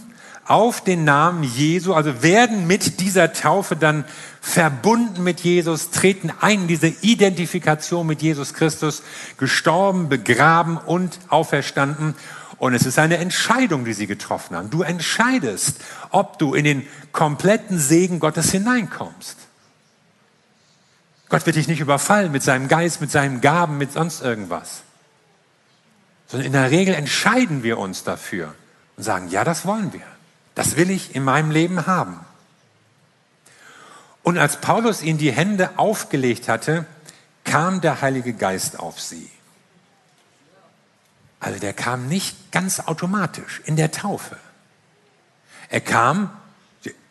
auf 0.47 0.83
den 0.83 1.03
Namen 1.03 1.43
Jesu, 1.43 1.93
also 1.93 2.21
werden 2.21 2.67
mit 2.67 2.99
dieser 2.99 3.33
Taufe 3.33 3.75
dann 3.75 4.05
verbunden 4.41 5.23
mit 5.23 5.39
Jesus, 5.39 5.89
treten 5.89 6.31
ein 6.39 6.61
in 6.61 6.67
diese 6.67 6.87
Identifikation 6.87 8.05
mit 8.05 8.21
Jesus 8.21 8.53
Christus, 8.53 9.01
gestorben, 9.37 10.07
begraben 10.07 10.77
und 10.77 11.17
auferstanden 11.29 12.13
und 12.57 12.73
es 12.73 12.85
ist 12.85 12.99
eine 12.99 13.17
Entscheidung, 13.17 13.85
die 13.85 13.93
sie 13.93 14.07
getroffen 14.07 14.55
haben. 14.55 14.69
Du 14.69 14.81
entscheidest, 14.81 15.77
ob 16.11 16.39
du 16.39 16.53
in 16.53 16.63
den 16.63 16.87
kompletten 17.11 17.77
Segen 17.79 18.19
Gottes 18.19 18.51
hineinkommst. 18.51 19.37
Gott 21.35 21.45
wird 21.45 21.57
dich 21.57 21.67
nicht 21.67 21.81
überfallen 21.81 22.31
mit 22.31 22.43
seinem 22.43 22.69
Geist, 22.69 23.01
mit 23.01 23.11
seinen 23.11 23.41
Gaben, 23.41 23.77
mit 23.77 23.91
sonst 23.91 24.21
irgendwas. 24.21 24.83
Sondern 26.27 26.45
in 26.45 26.53
der 26.53 26.71
Regel 26.71 26.95
entscheiden 26.95 27.61
wir 27.61 27.77
uns 27.77 28.05
dafür 28.05 28.55
und 28.95 29.03
sagen, 29.03 29.27
ja, 29.27 29.43
das 29.43 29.65
wollen 29.65 29.91
wir. 29.91 30.07
Das 30.53 30.77
will 30.77 30.89
ich 30.89 31.13
in 31.13 31.25
meinem 31.25 31.51
Leben 31.51 31.87
haben. 31.87 32.21
Und 34.23 34.37
als 34.37 34.61
Paulus 34.61 35.03
ihnen 35.03 35.17
die 35.17 35.33
Hände 35.33 35.71
aufgelegt 35.77 36.47
hatte, 36.47 36.85
kam 37.43 37.81
der 37.81 37.99
Heilige 37.99 38.31
Geist 38.31 38.79
auf 38.79 39.01
sie. 39.01 39.29
Also 41.41 41.59
der 41.59 41.73
kam 41.73 42.07
nicht 42.07 42.53
ganz 42.53 42.79
automatisch 42.79 43.61
in 43.65 43.75
der 43.75 43.91
Taufe. 43.91 44.37
Er 45.67 45.81
kam 45.81 46.29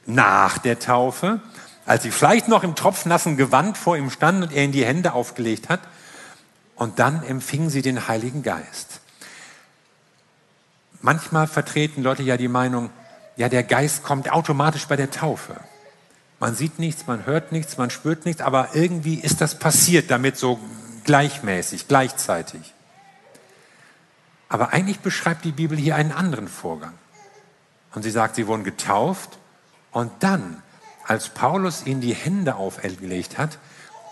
nach 0.06 0.56
der 0.56 0.78
Taufe, 0.78 1.42
als 1.86 2.02
sie 2.02 2.10
vielleicht 2.10 2.48
noch 2.48 2.62
im 2.62 2.74
tropfnassen 2.74 3.36
Gewand 3.36 3.76
vor 3.76 3.96
ihm 3.96 4.10
standen 4.10 4.44
und 4.44 4.52
er 4.52 4.64
in 4.64 4.72
die 4.72 4.84
Hände 4.84 5.12
aufgelegt 5.12 5.68
hat. 5.68 5.80
Und 6.76 6.98
dann 6.98 7.22
empfingen 7.22 7.70
sie 7.70 7.82
den 7.82 8.08
Heiligen 8.08 8.42
Geist. 8.42 9.00
Manchmal 11.02 11.46
vertreten 11.46 12.02
Leute 12.02 12.22
ja 12.22 12.36
die 12.36 12.48
Meinung, 12.48 12.90
ja, 13.36 13.48
der 13.48 13.62
Geist 13.62 14.02
kommt 14.02 14.30
automatisch 14.32 14.86
bei 14.86 14.96
der 14.96 15.10
Taufe. 15.10 15.56
Man 16.40 16.54
sieht 16.54 16.78
nichts, 16.78 17.06
man 17.06 17.26
hört 17.26 17.52
nichts, 17.52 17.76
man 17.76 17.90
spürt 17.90 18.26
nichts, 18.26 18.40
aber 18.40 18.70
irgendwie 18.74 19.16
ist 19.16 19.40
das 19.40 19.58
passiert 19.58 20.10
damit 20.10 20.36
so 20.36 20.58
gleichmäßig, 21.04 21.88
gleichzeitig. 21.88 22.72
Aber 24.48 24.72
eigentlich 24.72 25.00
beschreibt 25.00 25.44
die 25.44 25.52
Bibel 25.52 25.76
hier 25.76 25.96
einen 25.96 26.12
anderen 26.12 26.48
Vorgang. 26.48 26.94
Und 27.94 28.02
sie 28.02 28.10
sagt, 28.10 28.36
sie 28.36 28.46
wurden 28.46 28.64
getauft 28.64 29.38
und 29.90 30.10
dann, 30.20 30.62
als 31.06 31.28
Paulus 31.28 31.86
ihnen 31.86 32.00
die 32.00 32.14
Hände 32.14 32.56
aufgelegt 32.56 33.38
hat, 33.38 33.58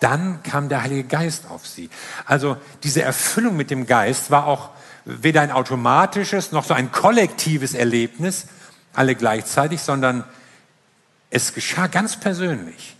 dann 0.01 0.43
kam 0.43 0.69
der 0.69 0.83
Heilige 0.83 1.05
Geist 1.05 1.49
auf 1.49 1.67
sie. 1.67 1.89
Also 2.27 2.57
diese 2.83 3.03
Erfüllung 3.03 3.57
mit 3.57 3.71
dem 3.71 3.87
Geist 3.87 4.31
war 4.31 4.47
auch 4.47 4.71
weder 5.05 5.41
ein 5.43 5.53
automatisches 5.53 6.53
noch 6.53 6.65
so 6.65 6.75
ein 6.75 6.93
kollektives 6.93 7.75
Erlebnis, 7.75 8.47
alle 8.95 9.15
gleichzeitig, 9.15 9.81
sondern 9.81 10.25
es 11.31 11.55
geschah 11.55 11.87
ganz 11.87 12.19
persönlich 12.19 12.97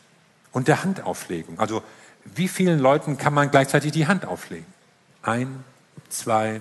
unter 0.53 0.83
Handauflegung. 0.83 1.59
Also 1.59 1.83
wie 2.25 2.49
vielen 2.49 2.79
Leuten 2.79 3.19
kann 3.19 3.35
man 3.35 3.51
gleichzeitig 3.51 3.93
die 3.93 4.07
Hand 4.07 4.25
auflegen? 4.25 4.67
Ein, 5.23 5.65
zwei, 6.09 6.61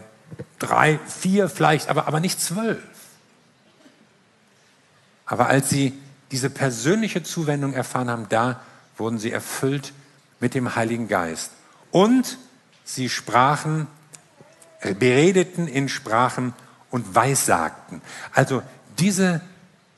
drei, 0.59 0.99
vier 1.07 1.49
vielleicht, 1.49 1.89
aber, 1.89 2.07
aber 2.07 2.19
nicht 2.19 2.41
zwölf. 2.41 2.81
Aber 5.25 5.47
als 5.47 5.69
sie 5.69 5.93
diese 6.31 6.49
persönliche 6.49 7.23
Zuwendung 7.23 7.73
erfahren 7.73 8.09
haben, 8.09 8.27
da 8.29 8.61
wurden 8.97 9.19
sie 9.19 9.31
erfüllt 9.31 9.93
mit 10.39 10.53
dem 10.55 10.75
Heiligen 10.75 11.07
Geist. 11.07 11.51
Und 11.91 12.37
sie 12.83 13.09
sprachen, 13.09 13.87
äh, 14.79 14.93
beredeten 14.93 15.67
in 15.67 15.89
Sprachen 15.89 16.53
und 16.89 17.15
weissagten. 17.15 18.01
Also 18.33 18.63
diese 18.99 19.41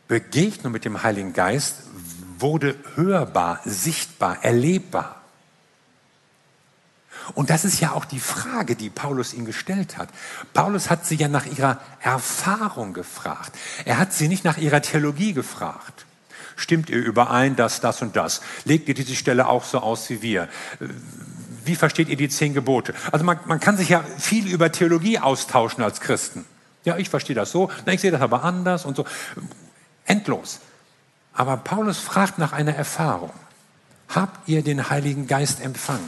Begegnung 0.07 0.73
mit 0.73 0.85
dem 0.85 1.03
Heiligen 1.03 1.33
Geist 1.33 1.75
wurde 2.39 2.75
hörbar, 2.95 3.61
sichtbar, 3.63 4.43
erlebbar. 4.43 5.21
Und 7.35 7.49
das 7.49 7.63
ist 7.63 7.79
ja 7.79 7.93
auch 7.93 8.05
die 8.05 8.19
Frage, 8.19 8.75
die 8.75 8.89
Paulus 8.89 9.33
ihm 9.33 9.45
gestellt 9.45 9.97
hat. 9.97 10.09
Paulus 10.53 10.89
hat 10.89 11.05
sie 11.05 11.15
ja 11.15 11.29
nach 11.29 11.45
ihrer 11.45 11.79
Erfahrung 12.01 12.93
gefragt. 12.93 13.57
Er 13.85 13.97
hat 13.97 14.13
sie 14.13 14.27
nicht 14.27 14.43
nach 14.43 14.57
ihrer 14.57 14.81
Theologie 14.81 15.33
gefragt. 15.33 16.05
Stimmt 16.55 16.89
ihr 16.89 16.97
überein, 16.97 17.55
dass 17.55 17.81
das 17.81 18.01
und 18.01 18.15
das? 18.15 18.41
Legt 18.65 18.87
ihr 18.87 18.93
diese 18.93 19.15
Stelle 19.15 19.47
auch 19.47 19.63
so 19.63 19.79
aus 19.79 20.09
wie 20.09 20.21
wir? 20.21 20.49
Wie 21.65 21.75
versteht 21.75 22.09
ihr 22.09 22.17
die 22.17 22.29
zehn 22.29 22.53
Gebote? 22.53 22.93
Also 23.11 23.25
man, 23.25 23.39
man 23.45 23.59
kann 23.59 23.77
sich 23.77 23.89
ja 23.89 24.03
viel 24.17 24.47
über 24.47 24.71
Theologie 24.71 25.19
austauschen 25.19 25.83
als 25.83 26.01
Christen. 26.01 26.45
Ja, 26.85 26.97
ich 26.97 27.09
verstehe 27.09 27.35
das 27.35 27.51
so, 27.51 27.71
na, 27.85 27.93
ich 27.93 28.01
sehe 28.01 28.11
das 28.11 28.21
aber 28.21 28.43
anders 28.43 28.85
und 28.85 28.97
so. 28.97 29.05
Endlos. 30.05 30.59
Aber 31.33 31.57
Paulus 31.57 31.99
fragt 31.99 32.37
nach 32.37 32.53
einer 32.53 32.75
Erfahrung. 32.75 33.31
Habt 34.09 34.47
ihr 34.47 34.61
den 34.63 34.89
Heiligen 34.89 35.27
Geist 35.27 35.61
empfangen? 35.61 36.07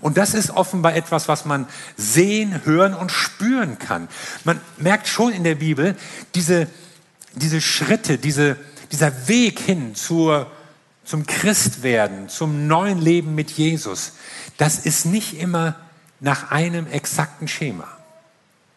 Und 0.00 0.16
das 0.16 0.34
ist 0.34 0.50
offenbar 0.50 0.94
etwas, 0.94 1.28
was 1.28 1.44
man 1.44 1.66
sehen, 1.96 2.64
hören 2.64 2.94
und 2.94 3.10
spüren 3.10 3.78
kann. 3.78 4.08
Man 4.44 4.60
merkt 4.76 5.08
schon 5.08 5.32
in 5.32 5.44
der 5.44 5.56
Bibel 5.56 5.96
diese, 6.34 6.68
diese 7.34 7.60
Schritte, 7.60 8.18
diese, 8.18 8.56
dieser 8.92 9.28
Weg 9.28 9.58
hin 9.58 9.94
zur, 9.94 10.50
zum 11.04 11.26
Christwerden, 11.26 12.28
zum 12.28 12.66
neuen 12.66 13.00
Leben 13.00 13.34
mit 13.34 13.50
Jesus, 13.50 14.12
das 14.56 14.78
ist 14.78 15.06
nicht 15.06 15.38
immer 15.38 15.76
nach 16.20 16.50
einem 16.50 16.86
exakten 16.86 17.48
Schema. 17.48 17.86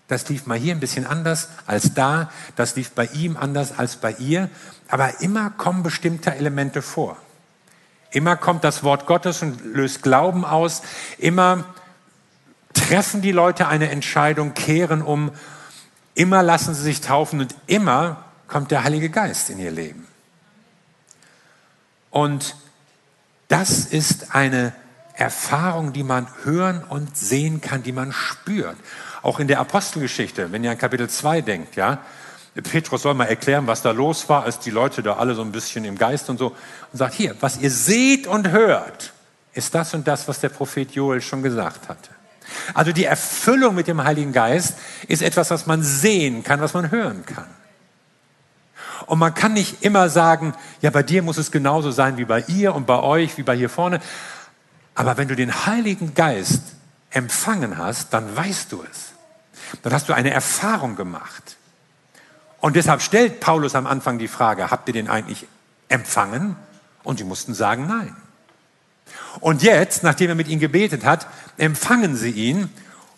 Das 0.08 0.28
lief 0.28 0.46
mal 0.46 0.58
hier 0.58 0.76
ein 0.76 0.82
bisschen 0.82 1.06
anders 1.08 1.48
als 1.66 1.94
da, 1.94 2.30
das 2.56 2.76
lief 2.76 2.92
bei 2.92 3.06
ihm 3.14 3.38
anders 3.38 3.78
als 3.80 3.96
bei 3.96 4.12
ihr, 4.14 4.50
aber 4.90 5.22
immer 5.22 5.52
kommen 5.52 5.84
bestimmte 5.84 6.36
Elemente 6.36 6.82
vor. 6.82 7.18
Immer 8.12 8.36
kommt 8.36 8.66
das 8.66 8.84
Wort 8.84 9.06
Gottes 9.06 9.42
und 9.42 9.64
löst 9.64 10.04
Glauben 10.04 10.44
aus, 10.44 10.82
immer 11.18 11.64
treffen 12.74 13.22
die 13.22 13.32
Leute 13.32 13.68
eine 13.68 13.90
Entscheidung, 13.90 14.54
kehren 14.54 15.02
um, 15.02 15.32
immer 16.14 16.44
lassen 16.44 16.74
sie 16.74 16.84
sich 16.84 17.00
taufen 17.00 17.40
und 17.40 17.56
immer 17.68 18.26
kommt 18.52 18.70
der 18.70 18.84
Heilige 18.84 19.10
Geist 19.10 19.50
in 19.50 19.60
ihr 19.60 19.72
Leben. 19.72 20.06
Und 22.10 22.56
das 23.48 23.86
ist 23.86 24.36
eine 24.36 24.74
Erfahrung, 25.14 25.94
die 25.94 26.04
man 26.04 26.28
hören 26.44 26.84
und 26.84 27.16
sehen 27.16 27.62
kann, 27.62 27.82
die 27.82 27.94
man 27.94 28.12
spürt. 28.12 28.76
Auch 29.22 29.40
in 29.40 29.48
der 29.48 29.62
Apostelgeschichte, 29.62 30.52
wenn 30.52 30.64
ihr 30.66 30.72
an 30.72 30.78
Kapitel 30.78 31.10
2 31.10 31.42
denkt, 31.42 31.76
ja, 31.78 32.00
Petrus 32.56 33.04
soll 33.04 33.14
mal 33.14 33.26
erklären, 33.26 33.68
was 33.68 33.82
da 33.82 33.92
los 33.92 34.28
war, 34.28 34.44
als 34.44 34.60
die 34.60 34.72
Leute 34.72 35.02
da 35.02 35.16
alle 35.16 35.34
so 35.34 35.42
ein 35.42 35.54
bisschen 35.54 35.86
im 35.86 35.98
Geist 35.98 36.30
und 36.30 36.38
so, 36.38 36.48
und 36.48 36.98
sagt, 36.98 37.14
hier, 37.14 37.36
was 37.40 37.58
ihr 37.58 37.72
seht 37.72 38.28
und 38.28 38.50
hört, 38.50 39.14
ist 39.54 39.74
das 39.74 39.94
und 39.94 40.06
das, 40.06 40.28
was 40.28 40.42
der 40.42 40.50
Prophet 40.50 40.92
Joel 40.92 41.22
schon 41.22 41.42
gesagt 41.42 41.88
hatte. 41.88 42.10
Also 42.74 42.92
die 42.92 43.06
Erfüllung 43.06 43.76
mit 43.76 43.88
dem 43.88 44.04
Heiligen 44.04 44.34
Geist 44.34 44.76
ist 45.08 45.22
etwas, 45.22 45.52
was 45.52 45.68
man 45.68 45.84
sehen 45.84 46.44
kann, 46.44 46.60
was 46.60 46.74
man 46.74 46.92
hören 46.92 47.26
kann. 47.26 47.48
Und 49.06 49.20
man 49.20 49.34
kann 49.34 49.54
nicht 49.54 49.84
immer 49.84 50.10
sagen, 50.10 50.54
ja, 50.82 50.90
bei 50.90 51.04
dir 51.04 51.22
muss 51.22 51.38
es 51.38 51.52
genauso 51.52 51.92
sein 51.92 52.18
wie 52.18 52.26
bei 52.26 52.42
ihr 52.48 52.76
und 52.76 52.86
bei 52.86 53.00
euch, 53.00 53.38
wie 53.38 53.44
bei 53.44 53.56
hier 53.56 53.70
vorne. 53.70 54.00
Aber 54.96 55.18
wenn 55.18 55.28
du 55.28 55.36
den 55.36 55.66
Heiligen 55.66 56.14
Geist 56.14 56.62
empfangen 57.10 57.78
hast, 57.78 58.14
dann 58.14 58.36
weißt 58.36 58.72
du 58.72 58.84
es. 58.90 59.12
Dann 59.84 59.94
hast 59.94 60.10
du 60.10 60.14
eine 60.14 60.32
Erfahrung 60.32 60.96
gemacht. 60.96 61.58
Und 62.60 62.76
deshalb 62.76 63.02
stellt 63.02 63.40
Paulus 63.40 63.76
am 63.76 63.88
Anfang 63.88 64.20
die 64.20 64.28
Frage, 64.28 64.70
habt 64.70 64.88
ihr 64.88 64.94
den 64.94 65.10
eigentlich 65.10 65.48
empfangen? 65.90 66.56
Und 67.04 67.20
die 67.20 67.24
mussten 67.24 67.54
sagen, 67.54 67.88
nein. 67.88 68.16
Und 69.40 69.64
jetzt, 69.64 70.04
nachdem 70.04 70.30
er 70.30 70.36
mit 70.36 70.48
ihnen 70.48 70.60
gebetet 70.60 71.04
hat, 71.04 71.28
empfangen 71.58 72.16
sie 72.16 72.32
ihn 72.32 72.70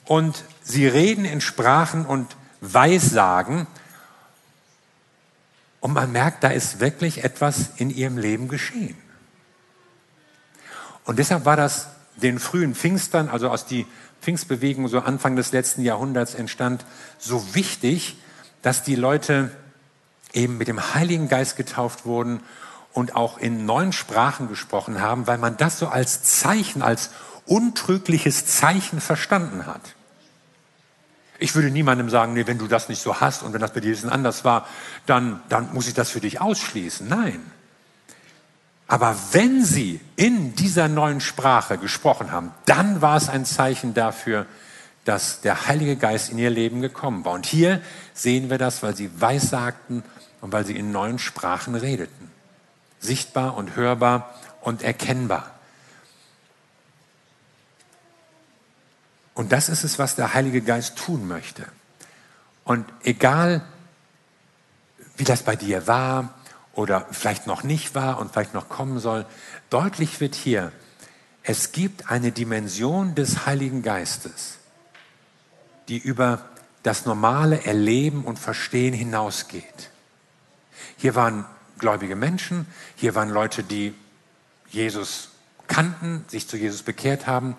und 0.05 0.43
sie 0.61 0.87
reden 0.87 1.25
in 1.25 1.41
Sprachen 1.41 2.05
und 2.05 2.35
Weissagen. 2.61 3.67
Und 5.83 5.91
man 5.91 6.13
merkt, 6.13 6.45
da 6.45 6.47
ist 6.47 6.79
wirklich 6.79 7.25
etwas 7.25 7.71
in 7.75 7.89
ihrem 7.89 8.17
Leben 8.17 8.47
geschehen. 8.47 8.95
Und 11.03 11.19
deshalb 11.19 11.43
war 11.43 11.57
das 11.57 11.89
den 12.15 12.39
frühen 12.39 12.73
Pfingstern, 12.73 13.27
also 13.27 13.49
aus 13.49 13.65
die 13.65 13.85
Pfingstbewegung 14.21 14.87
so 14.87 15.01
Anfang 15.01 15.35
des 15.35 15.51
letzten 15.51 15.81
Jahrhunderts 15.81 16.35
entstand, 16.35 16.85
so 17.19 17.53
wichtig, 17.53 18.15
dass 18.61 18.83
die 18.83 18.95
Leute 18.95 19.51
eben 20.31 20.57
mit 20.57 20.69
dem 20.69 20.93
Heiligen 20.93 21.27
Geist 21.27 21.57
getauft 21.57 22.05
wurden 22.05 22.39
und 22.93 23.17
auch 23.17 23.37
in 23.37 23.65
neuen 23.65 23.91
Sprachen 23.91 24.47
gesprochen 24.47 25.01
haben, 25.01 25.27
weil 25.27 25.37
man 25.37 25.57
das 25.57 25.79
so 25.79 25.89
als 25.89 26.23
Zeichen, 26.23 26.81
als 26.81 27.09
untrügliches 27.45 28.45
Zeichen 28.45 29.01
verstanden 29.01 29.65
hat. 29.65 29.95
Ich 31.43 31.55
würde 31.55 31.71
niemandem 31.71 32.09
sagen, 32.09 32.31
nee, 32.31 32.47
wenn 32.47 32.57
du 32.57 32.67
das 32.67 32.87
nicht 32.87 33.01
so 33.01 33.19
hast 33.19 33.43
und 33.43 33.51
wenn 33.51 33.59
das 33.59 33.73
bei 33.73 33.81
dir 33.81 33.97
anders 34.09 34.45
war, 34.45 34.65
dann, 35.05 35.41
dann 35.49 35.73
muss 35.73 35.89
ich 35.89 35.93
das 35.93 36.09
für 36.09 36.21
dich 36.21 36.39
ausschließen. 36.39 37.05
Nein. 37.05 37.41
Aber 38.87 39.13
wenn 39.33 39.61
sie 39.61 39.99
in 40.15 40.55
dieser 40.55 40.87
neuen 40.87 41.19
Sprache 41.19 41.77
gesprochen 41.77 42.31
haben, 42.31 42.51
dann 42.65 43.01
war 43.01 43.17
es 43.17 43.27
ein 43.27 43.43
Zeichen 43.43 43.93
dafür, 43.93 44.45
dass 45.03 45.41
der 45.41 45.67
Heilige 45.67 45.97
Geist 45.97 46.31
in 46.31 46.37
ihr 46.37 46.49
Leben 46.49 46.79
gekommen 46.79 47.25
war. 47.25 47.33
Und 47.33 47.45
hier 47.45 47.81
sehen 48.13 48.49
wir 48.49 48.57
das, 48.57 48.81
weil 48.81 48.95
sie 48.95 49.09
weissagten 49.19 50.01
und 50.39 50.53
weil 50.53 50.65
sie 50.65 50.77
in 50.77 50.93
neuen 50.93 51.19
Sprachen 51.19 51.75
redeten. 51.75 52.31
Sichtbar 53.01 53.57
und 53.57 53.75
hörbar 53.75 54.33
und 54.61 54.81
erkennbar. 54.81 55.51
Und 59.33 59.51
das 59.51 59.69
ist 59.69 59.83
es, 59.83 59.99
was 59.99 60.15
der 60.15 60.33
Heilige 60.33 60.61
Geist 60.61 60.97
tun 60.97 61.27
möchte. 61.27 61.65
Und 62.63 62.85
egal, 63.03 63.63
wie 65.17 65.23
das 65.23 65.43
bei 65.43 65.55
dir 65.55 65.87
war, 65.87 66.33
oder 66.73 67.05
vielleicht 67.11 67.45
noch 67.45 67.63
nicht 67.63 67.93
war 67.95 68.19
und 68.19 68.31
vielleicht 68.33 68.53
noch 68.53 68.69
kommen 68.69 68.99
soll, 68.99 69.25
deutlich 69.69 70.19
wird 70.19 70.35
hier, 70.35 70.71
es 71.43 71.71
gibt 71.71 72.09
eine 72.09 72.31
Dimension 72.31 73.15
des 73.15 73.45
Heiligen 73.45 73.83
Geistes, 73.83 74.57
die 75.87 75.97
über 75.97 76.45
das 76.83 77.05
normale 77.05 77.63
Erleben 77.65 78.23
und 78.23 78.39
Verstehen 78.39 78.93
hinausgeht. 78.93 79.89
Hier 80.97 81.15
waren 81.15 81.45
gläubige 81.77 82.15
Menschen, 82.15 82.65
hier 82.95 83.13
waren 83.13 83.29
Leute, 83.29 83.63
die 83.63 83.93
Jesus 84.69 85.29
kannten, 85.67 86.25
sich 86.27 86.47
zu 86.47 86.57
Jesus 86.57 86.83
bekehrt 86.83 87.27
haben, 87.27 87.55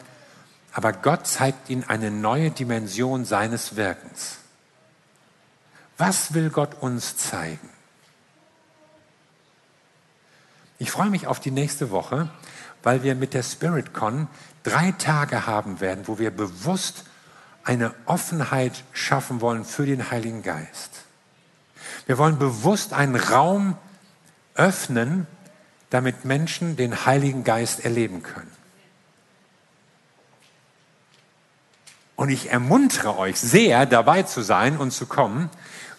aber 0.74 0.92
Gott 0.92 1.26
zeigt 1.26 1.70
ihnen 1.70 1.84
eine 1.84 2.10
neue 2.10 2.50
Dimension 2.50 3.24
seines 3.24 3.76
Wirkens. 3.76 4.38
Was 5.96 6.34
will 6.34 6.50
Gott 6.50 6.74
uns 6.80 7.16
zeigen? 7.16 7.70
Ich 10.78 10.90
freue 10.90 11.10
mich 11.10 11.28
auf 11.28 11.38
die 11.38 11.52
nächste 11.52 11.90
Woche, 11.90 12.28
weil 12.82 13.04
wir 13.04 13.14
mit 13.14 13.34
der 13.34 13.44
SpiritCon 13.44 14.26
drei 14.64 14.90
Tage 14.92 15.46
haben 15.46 15.80
werden, 15.80 16.08
wo 16.08 16.18
wir 16.18 16.32
bewusst 16.32 17.04
eine 17.62 17.94
Offenheit 18.06 18.82
schaffen 18.92 19.40
wollen 19.40 19.64
für 19.64 19.86
den 19.86 20.10
Heiligen 20.10 20.42
Geist. 20.42 21.04
Wir 22.06 22.18
wollen 22.18 22.38
bewusst 22.38 22.92
einen 22.92 23.14
Raum 23.14 23.78
öffnen, 24.56 25.28
damit 25.90 26.24
Menschen 26.24 26.76
den 26.76 27.06
Heiligen 27.06 27.44
Geist 27.44 27.84
erleben 27.84 28.24
können. 28.24 28.53
Und 32.24 32.30
ich 32.30 32.50
ermuntere 32.50 33.18
euch 33.18 33.38
sehr, 33.38 33.84
dabei 33.84 34.22
zu 34.22 34.40
sein 34.40 34.78
und 34.78 34.92
zu 34.92 35.04
kommen, 35.04 35.50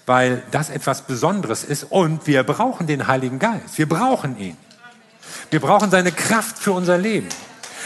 weil 0.08 0.42
das 0.50 0.72
etwas 0.72 1.04
Besonderes 1.04 1.64
ist 1.64 1.84
und 1.92 2.26
wir 2.26 2.42
brauchen 2.42 2.88
den 2.88 3.06
Heiligen 3.06 3.38
Geist. 3.38 3.78
Wir 3.78 3.88
brauchen 3.88 4.36
ihn. 4.40 4.58
Wir 5.52 5.60
brauchen 5.60 5.92
seine 5.92 6.12
Kraft 6.12 6.58
für 6.58 6.72
unser 6.72 6.98
Leben. 6.98 7.30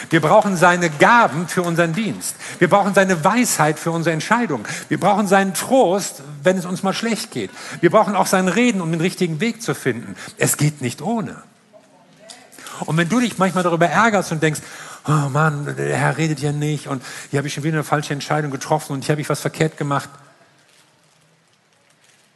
Wir 0.10 0.22
brauchen 0.22 0.56
seine 0.56 0.90
Gaben 0.90 1.50
für 1.50 1.64
unseren 1.64 1.92
Dienst. 1.92 2.34
Wir 2.60 2.70
brauchen 2.70 2.94
seine 2.94 3.26
Weisheit 3.26 3.78
für 3.78 3.92
unsere 3.92 4.14
Entscheidung. 4.14 4.66
Wir 4.88 5.02
brauchen 5.02 5.28
seinen 5.28 5.54
Trost, 5.54 6.24
wenn 6.42 6.58
es 6.58 6.66
uns 6.66 6.82
mal 6.82 6.94
schlecht 6.94 7.32
geht. 7.32 7.52
Wir 7.82 7.90
brauchen 7.90 8.16
auch 8.16 8.28
sein 8.28 8.48
Reden, 8.48 8.80
um 8.80 8.90
den 8.90 9.02
richtigen 9.02 9.42
Weg 9.42 9.62
zu 9.62 9.76
finden. 9.76 10.16
Es 10.38 10.56
geht 10.56 10.80
nicht 10.80 11.02
ohne. 11.02 11.44
Und 12.86 12.96
wenn 12.96 13.10
du 13.10 13.20
dich 13.20 13.38
manchmal 13.38 13.64
darüber 13.66 13.88
ärgerst 13.88 14.32
und 14.32 14.42
denkst, 14.42 14.62
oh 15.10 15.30
Mann, 15.30 15.76
der 15.76 15.98
Herr 15.98 16.18
redet 16.18 16.40
ja 16.40 16.52
nicht 16.52 16.88
und 16.88 17.04
hier 17.32 17.40
habe 17.40 17.48
ich 17.48 17.54
schon 17.54 17.64
wieder 17.64 17.76
eine 17.76 17.84
falsche 17.84 18.14
Entscheidung 18.14 18.52
getroffen 18.52 18.94
und 18.94 19.04
hier 19.04 19.14
habe 19.14 19.22
ich 19.22 19.30
was 19.30 19.42
verkehrt 19.42 19.78
gemacht, 19.78 20.10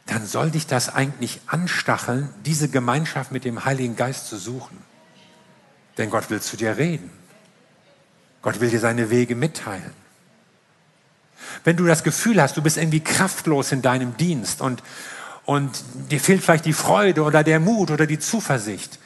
dann 0.06 0.26
soll 0.26 0.50
dich 0.50 0.66
das 0.66 0.92
eigentlich 0.92 1.40
anstacheln, 1.46 2.28
diese 2.44 2.68
Gemeinschaft 2.68 3.32
mit 3.32 3.44
dem 3.44 3.64
Heiligen 3.64 3.96
Geist 3.96 4.26
zu 4.26 4.36
suchen. 4.36 4.76
Denn 5.96 6.10
Gott 6.10 6.28
will 6.30 6.42
zu 6.42 6.56
dir 6.56 6.76
reden. 6.76 7.10
Gott 8.42 8.60
will 8.60 8.70
dir 8.70 8.80
seine 8.80 9.08
Wege 9.08 9.36
mitteilen. 9.36 9.92
Wenn 11.62 11.76
du 11.76 11.86
das 11.86 12.02
Gefühl 12.02 12.42
hast, 12.42 12.56
du 12.56 12.62
bist 12.62 12.76
irgendwie 12.76 13.00
kraftlos 13.00 13.72
in 13.72 13.82
deinem 13.82 14.16
Dienst 14.16 14.60
und, 14.60 14.82
und 15.44 15.82
dir 16.10 16.20
fehlt 16.20 16.42
vielleicht 16.42 16.66
die 16.66 16.72
Freude 16.72 17.22
oder 17.22 17.44
der 17.44 17.60
Mut 17.60 17.90
oder 17.90 18.06
die 18.06 18.18
Zuversicht, 18.18 18.98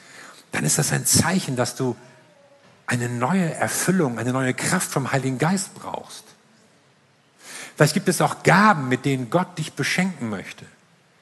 dann 0.51 0.65
ist 0.65 0.77
das 0.77 0.91
ein 0.91 1.05
Zeichen, 1.05 1.55
dass 1.55 1.75
du 1.75 1.95
eine 2.89 3.07
neue 3.07 3.53
Erfüllung, 3.53 4.19
eine 4.19 4.33
neue 4.33 4.53
Kraft 4.53 4.91
vom 4.91 5.11
Heiligen 5.11 5.37
Geist 5.37 5.73
brauchst. 5.75 6.23
Vielleicht 7.75 7.93
gibt 7.93 8.09
es 8.09 8.19
auch 8.19 8.43
Gaben, 8.43 8.89
mit 8.89 9.05
denen 9.05 9.29
Gott 9.29 9.57
dich 9.57 9.73
beschenken 9.73 10.29
möchte. 10.29 10.65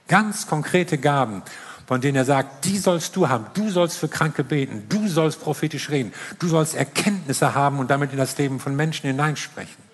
Ganz 0.07 0.47
konkrete 0.47 0.97
Gaben 0.97 1.43
von 1.87 2.01
denen 2.01 2.17
er 2.17 2.25
sagt, 2.25 2.65
die 2.65 2.77
sollst 2.77 3.15
du 3.15 3.29
haben. 3.29 3.45
Du 3.53 3.69
sollst 3.69 3.97
für 3.97 4.09
Kranke 4.09 4.43
beten. 4.43 4.83
Du 4.89 5.07
sollst 5.07 5.41
prophetisch 5.41 5.89
reden. 5.89 6.13
Du 6.37 6.49
sollst 6.49 6.75
Erkenntnisse 6.75 7.55
haben 7.55 7.79
und 7.79 7.89
damit 7.89 8.11
in 8.11 8.17
das 8.17 8.37
Leben 8.37 8.59
von 8.59 8.75
Menschen 8.75 9.07
hineinsprechen. 9.07 9.87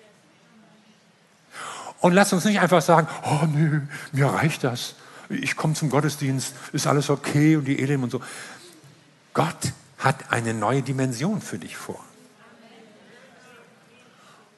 Und 2.00 2.12
lass 2.12 2.32
uns 2.32 2.44
nicht 2.44 2.60
einfach 2.60 2.82
sagen, 2.82 3.06
oh 3.22 3.46
nö, 3.46 3.82
mir 4.10 4.26
reicht 4.26 4.64
das. 4.64 4.96
Ich 5.30 5.54
komme 5.54 5.74
zum 5.74 5.88
Gottesdienst, 5.88 6.54
ist 6.72 6.88
alles 6.88 7.10
okay 7.10 7.56
und 7.56 7.64
die 7.64 7.78
Elim 7.78 8.02
und 8.02 8.10
so. 8.10 8.20
Gott 9.32 9.72
hat 10.04 10.30
eine 10.30 10.54
neue 10.54 10.82
Dimension 10.82 11.40
für 11.40 11.58
dich 11.58 11.76
vor. 11.76 12.04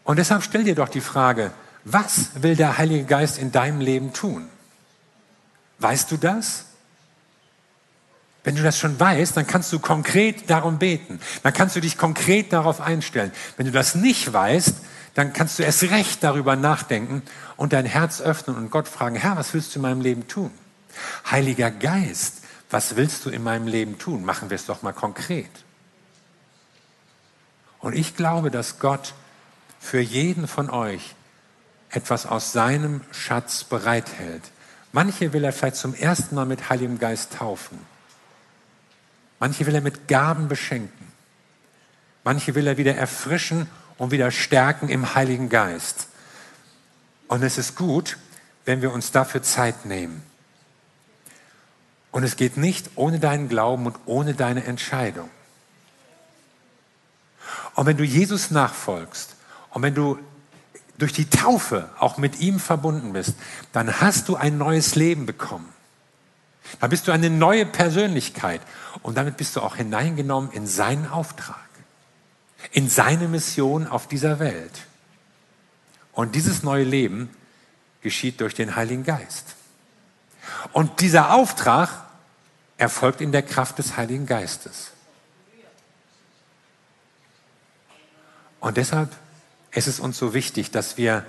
Und 0.05 0.19
deshalb 0.19 0.43
stell 0.43 0.65
dir 0.65 0.75
doch 0.75 0.89
die 0.89 1.01
Frage, 1.01 1.53
was 1.85 2.43
will 2.43 2.57
der 2.57 2.79
Heilige 2.79 3.05
Geist 3.05 3.39
in 3.39 3.53
deinem 3.53 3.81
Leben 3.81 4.13
tun? 4.13 4.49
Weißt 5.79 6.11
du 6.11 6.17
das? 6.17 6.65
Wenn 8.43 8.55
du 8.55 8.63
das 8.63 8.79
schon 8.79 8.99
weißt, 8.99 9.37
dann 9.37 9.47
kannst 9.47 9.73
du 9.73 9.79
konkret 9.79 10.51
darum 10.51 10.79
beten. 10.79 11.21
Dann 11.43 11.53
kannst 11.53 11.75
du 11.75 11.81
dich 11.81 11.99
konkret 11.99 12.53
darauf 12.53 12.81
einstellen. 12.81 13.33
Wenn 13.57 13.67
du 13.67 13.73
das 13.73 13.97
nicht 13.97 14.33
weißt, 14.33 14.75
dann 15.15 15.33
kannst 15.33 15.59
du 15.59 15.63
erst 15.63 15.83
recht 15.85 16.23
darüber 16.23 16.57
nachdenken 16.57 17.23
und 17.57 17.73
dein 17.73 17.87
Herz 17.87 18.21
öffnen 18.21 18.57
und 18.57 18.71
Gott 18.71 18.87
fragen, 18.87 19.17
Herr, 19.17 19.37
was 19.37 19.55
willst 19.55 19.75
du 19.75 19.79
in 19.79 19.83
meinem 19.83 20.01
Leben 20.01 20.29
tun? 20.29 20.51
Heiliger 21.31 21.71
Geist, 21.71 22.43
was 22.71 22.97
willst 22.97 23.25
du 23.25 23.31
in 23.31 23.43
meinem 23.43 23.67
Leben 23.67 23.99
tun? 23.99 24.25
Machen 24.25 24.51
wir 24.51 24.57
es 24.57 24.67
doch 24.67 24.83
mal 24.83 24.93
konkret. 24.93 25.51
Und 27.79 27.95
ich 27.95 28.17
glaube, 28.17 28.51
dass 28.51 28.79
Gott 28.79 29.15
für 29.79 30.01
jeden 30.01 30.49
von 30.49 30.71
euch 30.71 31.15
etwas 31.91 32.27
aus 32.27 32.53
seinem 32.53 33.03
Schatz 33.13 33.65
bereithält. 33.65 34.43
Manche 34.93 35.33
will 35.33 35.45
er 35.45 35.53
vielleicht 35.53 35.77
zum 35.77 35.95
ersten 35.95 36.35
Mal 36.35 36.47
mit 36.47 36.69
Heiligem 36.69 36.99
Geist 36.99 37.35
taufen. 37.35 37.79
Manche 39.39 39.67
will 39.67 39.75
er 39.75 39.81
mit 39.81 40.09
Gaben 40.09 40.49
beschenken. 40.49 41.13
Manche 42.25 42.55
will 42.55 42.67
er 42.67 42.77
wieder 42.77 42.97
erfrischen 42.97 43.69
und 43.99 44.11
wieder 44.11 44.31
stärken 44.31 44.89
im 44.89 45.15
Heiligen 45.15 45.49
Geist. 45.49 46.09
Und 47.29 47.43
es 47.43 47.59
ist 47.59 47.77
gut, 47.77 48.17
wenn 48.65 48.83
wir 48.83 48.93
uns 48.93 49.13
dafür 49.13 49.43
Zeit 49.43 49.85
nehmen. 49.85 50.23
Und 52.17 52.23
es 52.23 52.37
geht 52.37 52.57
nicht 52.57 52.93
ohne 52.95 53.19
deinen 53.21 53.51
Glauben 53.51 53.85
und 53.85 53.99
ohne 54.07 54.33
deine 54.33 54.65
Entscheidung. 54.65 55.29
Und 57.75 57.85
wenn 57.85 57.99
du 57.99 58.05
Jesus 58.05 58.51
nachfolgst 58.51 59.37
und 59.69 59.83
wenn 59.83 59.95
du 59.95 60.19
durch 60.97 61.13
die 61.13 61.29
Taufe 61.29 61.91
auch 61.99 62.17
mit 62.17 62.41
ihm 62.41 62.59
verbunden 62.59 63.13
bist, 63.13 63.35
dann 63.75 64.01
hast 64.01 64.31
du 64.31 64.37
ein 64.37 64.57
neues 64.57 64.95
Leben 64.95 65.27
bekommen. 65.27 65.71
Da 66.81 66.87
bist 66.87 67.07
du 67.07 67.13
eine 67.13 67.29
neue 67.29 67.67
Persönlichkeit 67.67 68.63
und 69.03 69.19
damit 69.19 69.37
bist 69.37 69.55
du 69.55 69.61
auch 69.61 69.77
hineingenommen 69.77 70.51
in 70.53 70.67
seinen 70.67 71.07
Auftrag, 71.11 71.69
in 72.73 72.89
seine 72.89 73.29
Mission 73.29 73.87
auf 73.87 74.09
dieser 74.09 74.39
Welt. 74.39 74.87
Und 76.13 76.35
dieses 76.35 76.63
neue 76.63 76.85
Leben 76.85 77.29
geschieht 78.01 78.41
durch 78.41 78.55
den 78.55 78.75
Heiligen 78.75 79.05
Geist. 79.05 79.55
Und 80.73 81.03
dieser 81.03 81.35
Auftrag 81.35 82.06
erfolgt 82.79 83.21
in 83.21 83.33
der 83.33 83.43
Kraft 83.43 83.79
des 83.79 83.97
Heiligen 83.97 84.27
Geistes. 84.27 84.93
Und 88.61 88.77
deshalb 88.77 89.11
ist 89.71 89.87
es 89.87 90.01
uns 90.01 90.19
so 90.19 90.35
wichtig, 90.35 90.71
dass 90.71 90.97
wir 90.97 91.25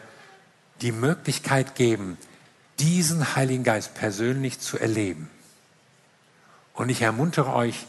die 0.81 0.91
Möglichkeit 0.91 1.75
geben, 1.75 2.17
diesen 2.79 3.35
Heiligen 3.35 3.63
Geist 3.63 3.93
persönlich 3.95 4.59
zu 4.59 4.77
erleben. 4.77 5.29
Und 6.73 6.89
ich 6.89 7.01
ermuntere 7.01 7.53
euch, 7.53 7.87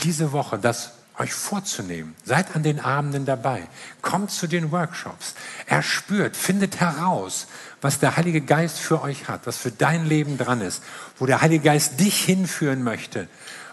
diese 0.00 0.32
Woche 0.32 0.58
das 0.58 0.92
euch 1.22 1.32
vorzunehmen. 1.32 2.14
Seid 2.24 2.54
an 2.56 2.62
den 2.62 2.80
Abenden 2.80 3.24
dabei. 3.24 3.68
Kommt 4.02 4.30
zu 4.30 4.46
den 4.46 4.72
Workshops. 4.72 5.34
Erspürt, 5.66 6.36
findet 6.36 6.80
heraus, 6.80 7.46
was 7.80 8.00
der 8.00 8.16
Heilige 8.16 8.40
Geist 8.40 8.78
für 8.78 9.00
euch 9.02 9.28
hat, 9.28 9.46
was 9.46 9.56
für 9.56 9.70
dein 9.70 10.04
Leben 10.04 10.36
dran 10.36 10.60
ist, 10.60 10.82
wo 11.18 11.26
der 11.26 11.40
Heilige 11.40 11.64
Geist 11.64 12.00
dich 12.00 12.22
hinführen 12.22 12.82
möchte, 12.82 13.28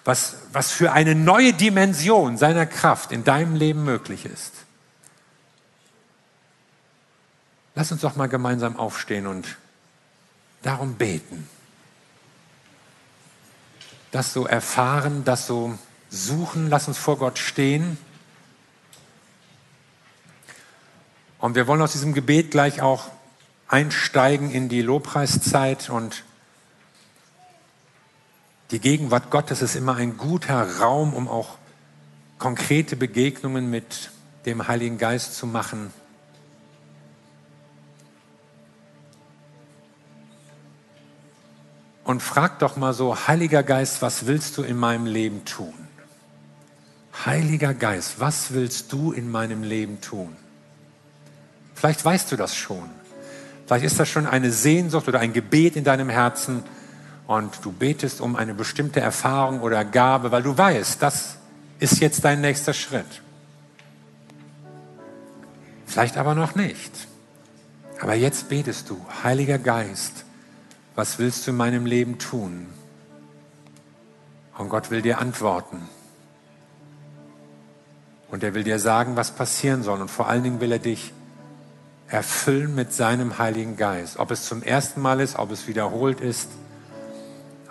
was, 0.05 0.35
was 0.53 0.71
für 0.71 0.91
eine 0.91 1.15
neue 1.15 1.53
Dimension 1.53 2.37
seiner 2.37 2.65
Kraft 2.65 3.11
in 3.11 3.23
deinem 3.23 3.55
Leben 3.55 3.83
möglich 3.83 4.25
ist. 4.25 4.53
Lass 7.75 7.91
uns 7.91 8.01
doch 8.01 8.15
mal 8.15 8.27
gemeinsam 8.27 8.77
aufstehen 8.77 9.25
und 9.25 9.57
darum 10.61 10.95
beten. 10.95 11.47
Das 14.11 14.33
so 14.33 14.45
erfahren, 14.45 15.23
das 15.23 15.47
so 15.47 15.77
suchen, 16.09 16.69
lass 16.69 16.87
uns 16.87 16.97
vor 16.97 17.17
Gott 17.17 17.39
stehen. 17.39 17.97
Und 21.39 21.55
wir 21.55 21.67
wollen 21.67 21.81
aus 21.81 21.93
diesem 21.93 22.13
Gebet 22.13 22.51
gleich 22.51 22.81
auch 22.81 23.05
einsteigen 23.67 24.51
in 24.51 24.69
die 24.69 24.81
Lobpreiszeit 24.81 25.89
und 25.89 26.23
die 28.71 28.79
Gegenwart 28.79 29.31
Gottes 29.31 29.61
ist 29.61 29.75
immer 29.75 29.95
ein 29.95 30.17
guter 30.17 30.79
Raum, 30.79 31.13
um 31.13 31.27
auch 31.27 31.57
konkrete 32.37 32.95
Begegnungen 32.95 33.69
mit 33.69 34.11
dem 34.45 34.67
Heiligen 34.67 34.97
Geist 34.97 35.35
zu 35.35 35.47
machen. 35.47 35.91
und 42.09 42.23
frag 42.23 42.57
doch 42.57 42.75
mal 42.75 42.95
so, 42.95 43.27
Heiliger 43.27 43.61
Geist, 43.61 44.01
was 44.01 44.25
willst 44.25 44.57
du 44.57 44.63
in 44.63 44.77
meinem 44.77 45.05
Leben 45.05 45.45
tun? 45.45 45.75
Heiliger 47.25 47.73
Geist, 47.73 48.19
was 48.19 48.53
willst 48.53 48.93
du 48.93 49.11
in 49.11 49.29
meinem 49.29 49.63
Leben 49.63 49.99
tun? 49.99 50.35
Vielleicht 51.75 52.03
weißt 52.03 52.31
du 52.31 52.37
das 52.37 52.55
schon. 52.55 52.89
Vielleicht 53.65 53.85
ist 53.85 53.99
das 53.99 54.07
schon 54.07 54.25
eine 54.25 54.51
Sehnsucht 54.51 55.07
oder 55.07 55.19
ein 55.19 55.33
Gebet 55.33 55.75
in 55.75 55.83
deinem 55.83 56.09
Herzen 56.09 56.63
und 57.27 57.53
du 57.63 57.71
betest 57.71 58.21
um 58.21 58.35
eine 58.35 58.53
bestimmte 58.53 59.01
Erfahrung 59.01 59.61
oder 59.61 59.83
Gabe, 59.83 60.31
weil 60.31 60.43
du 60.43 60.57
weißt, 60.57 61.01
das 61.01 61.35
ist 61.79 61.99
jetzt 61.99 62.23
dein 62.23 62.41
nächster 62.41 62.73
Schritt. 62.73 63.21
Vielleicht 65.85 66.17
aber 66.17 66.35
noch 66.35 66.55
nicht. 66.55 66.91
Aber 67.99 68.15
jetzt 68.15 68.47
betest 68.47 68.89
du, 68.89 69.05
Heiliger 69.23 69.57
Geist, 69.57 70.23
was 70.95 71.19
willst 71.19 71.45
du 71.45 71.51
in 71.51 71.57
meinem 71.57 71.85
Leben 71.85 72.17
tun? 72.17 72.67
Und 74.57 74.69
Gott 74.69 74.89
will 74.89 75.01
dir 75.01 75.19
antworten. 75.19 75.87
Und 78.31 78.43
er 78.43 78.53
will 78.53 78.63
dir 78.63 78.79
sagen, 78.79 79.15
was 79.15 79.31
passieren 79.31 79.83
soll. 79.83 80.01
Und 80.01 80.09
vor 80.09 80.27
allen 80.27 80.43
Dingen 80.43 80.61
will 80.61 80.71
er 80.71 80.79
dich 80.79 81.13
erfüllen 82.07 82.75
mit 82.75 82.93
seinem 82.93 83.37
Heiligen 83.37 83.77
Geist. 83.77 84.17
Ob 84.17 84.31
es 84.31 84.45
zum 84.45 84.63
ersten 84.63 85.01
Mal 85.01 85.19
ist, 85.19 85.37
ob 85.37 85.51
es 85.51 85.67
wiederholt 85.67 86.21
ist. 86.21 86.49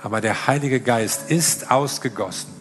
Aber 0.03 0.21
der 0.21 0.47
Heilige 0.47 0.81
Geist 0.81 1.31
ist 1.31 1.71
ausgegossen. 1.71 2.55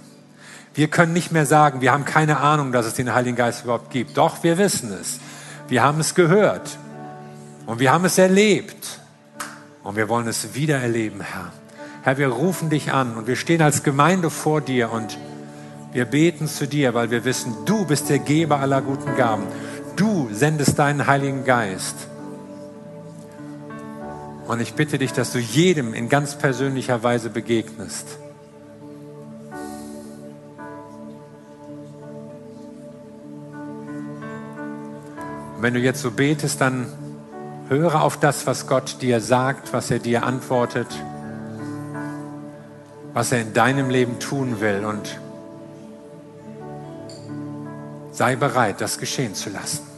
Wir 0.73 0.87
können 0.87 1.13
nicht 1.13 1.31
mehr 1.31 1.45
sagen, 1.45 1.81
wir 1.81 1.91
haben 1.91 2.05
keine 2.05 2.37
Ahnung, 2.37 2.71
dass 2.71 2.85
es 2.85 2.93
den 2.93 3.13
Heiligen 3.13 3.35
Geist 3.35 3.63
überhaupt 3.63 3.89
gibt. 3.89 4.17
Doch, 4.17 4.43
wir 4.43 4.57
wissen 4.57 4.91
es. 4.91 5.19
Wir 5.67 5.83
haben 5.83 5.99
es 5.99 6.13
gehört. 6.13 6.77
Und 7.65 7.79
wir 7.79 7.91
haben 7.91 8.05
es 8.05 8.17
erlebt. 8.17 8.99
Und 9.83 9.95
wir 9.95 10.09
wollen 10.09 10.27
es 10.27 10.53
wieder 10.53 10.77
erleben, 10.79 11.21
Herr. 11.21 11.51
Herr, 12.03 12.17
wir 12.17 12.29
rufen 12.29 12.69
dich 12.69 12.93
an 12.93 13.17
und 13.17 13.27
wir 13.27 13.35
stehen 13.35 13.61
als 13.61 13.83
Gemeinde 13.83 14.29
vor 14.29 14.61
dir 14.61 14.91
und 14.91 15.17
wir 15.93 16.05
beten 16.05 16.47
zu 16.47 16.67
dir, 16.67 16.93
weil 16.93 17.11
wir 17.11 17.25
wissen, 17.25 17.53
du 17.65 17.85
bist 17.85 18.09
der 18.09 18.19
Geber 18.19 18.59
aller 18.59 18.81
guten 18.81 19.15
Gaben. 19.15 19.43
Du 19.95 20.29
sendest 20.31 20.77
deinen 20.77 21.07
Heiligen 21.07 21.43
Geist. 21.43 22.07
Und 24.47 24.61
ich 24.61 24.73
bitte 24.73 24.97
dich, 24.97 25.11
dass 25.13 25.33
du 25.33 25.39
jedem 25.39 25.93
in 25.93 26.09
ganz 26.09 26.37
persönlicher 26.37 27.03
Weise 27.03 27.29
begegnest. 27.29 28.17
Und 35.55 35.63
wenn 35.63 35.73
du 35.73 35.79
jetzt 35.79 36.01
so 36.01 36.11
betest, 36.11 36.61
dann 36.61 36.87
Höre 37.69 38.01
auf 38.01 38.17
das, 38.17 38.47
was 38.47 38.65
Gott 38.67 39.01
dir 39.01 39.19
sagt, 39.19 39.73
was 39.73 39.91
er 39.91 39.99
dir 39.99 40.23
antwortet, 40.23 40.87
was 43.13 43.33
er 43.33 43.41
in 43.41 43.51
deinem 43.51 43.89
Leben 43.89 44.19
tun 44.19 44.61
will 44.61 44.85
und 44.85 45.19
sei 48.17 48.35
bereit, 48.35 48.81
das 48.81 48.97
geschehen 48.97 49.35
zu 49.35 49.51
lassen. 49.51 49.96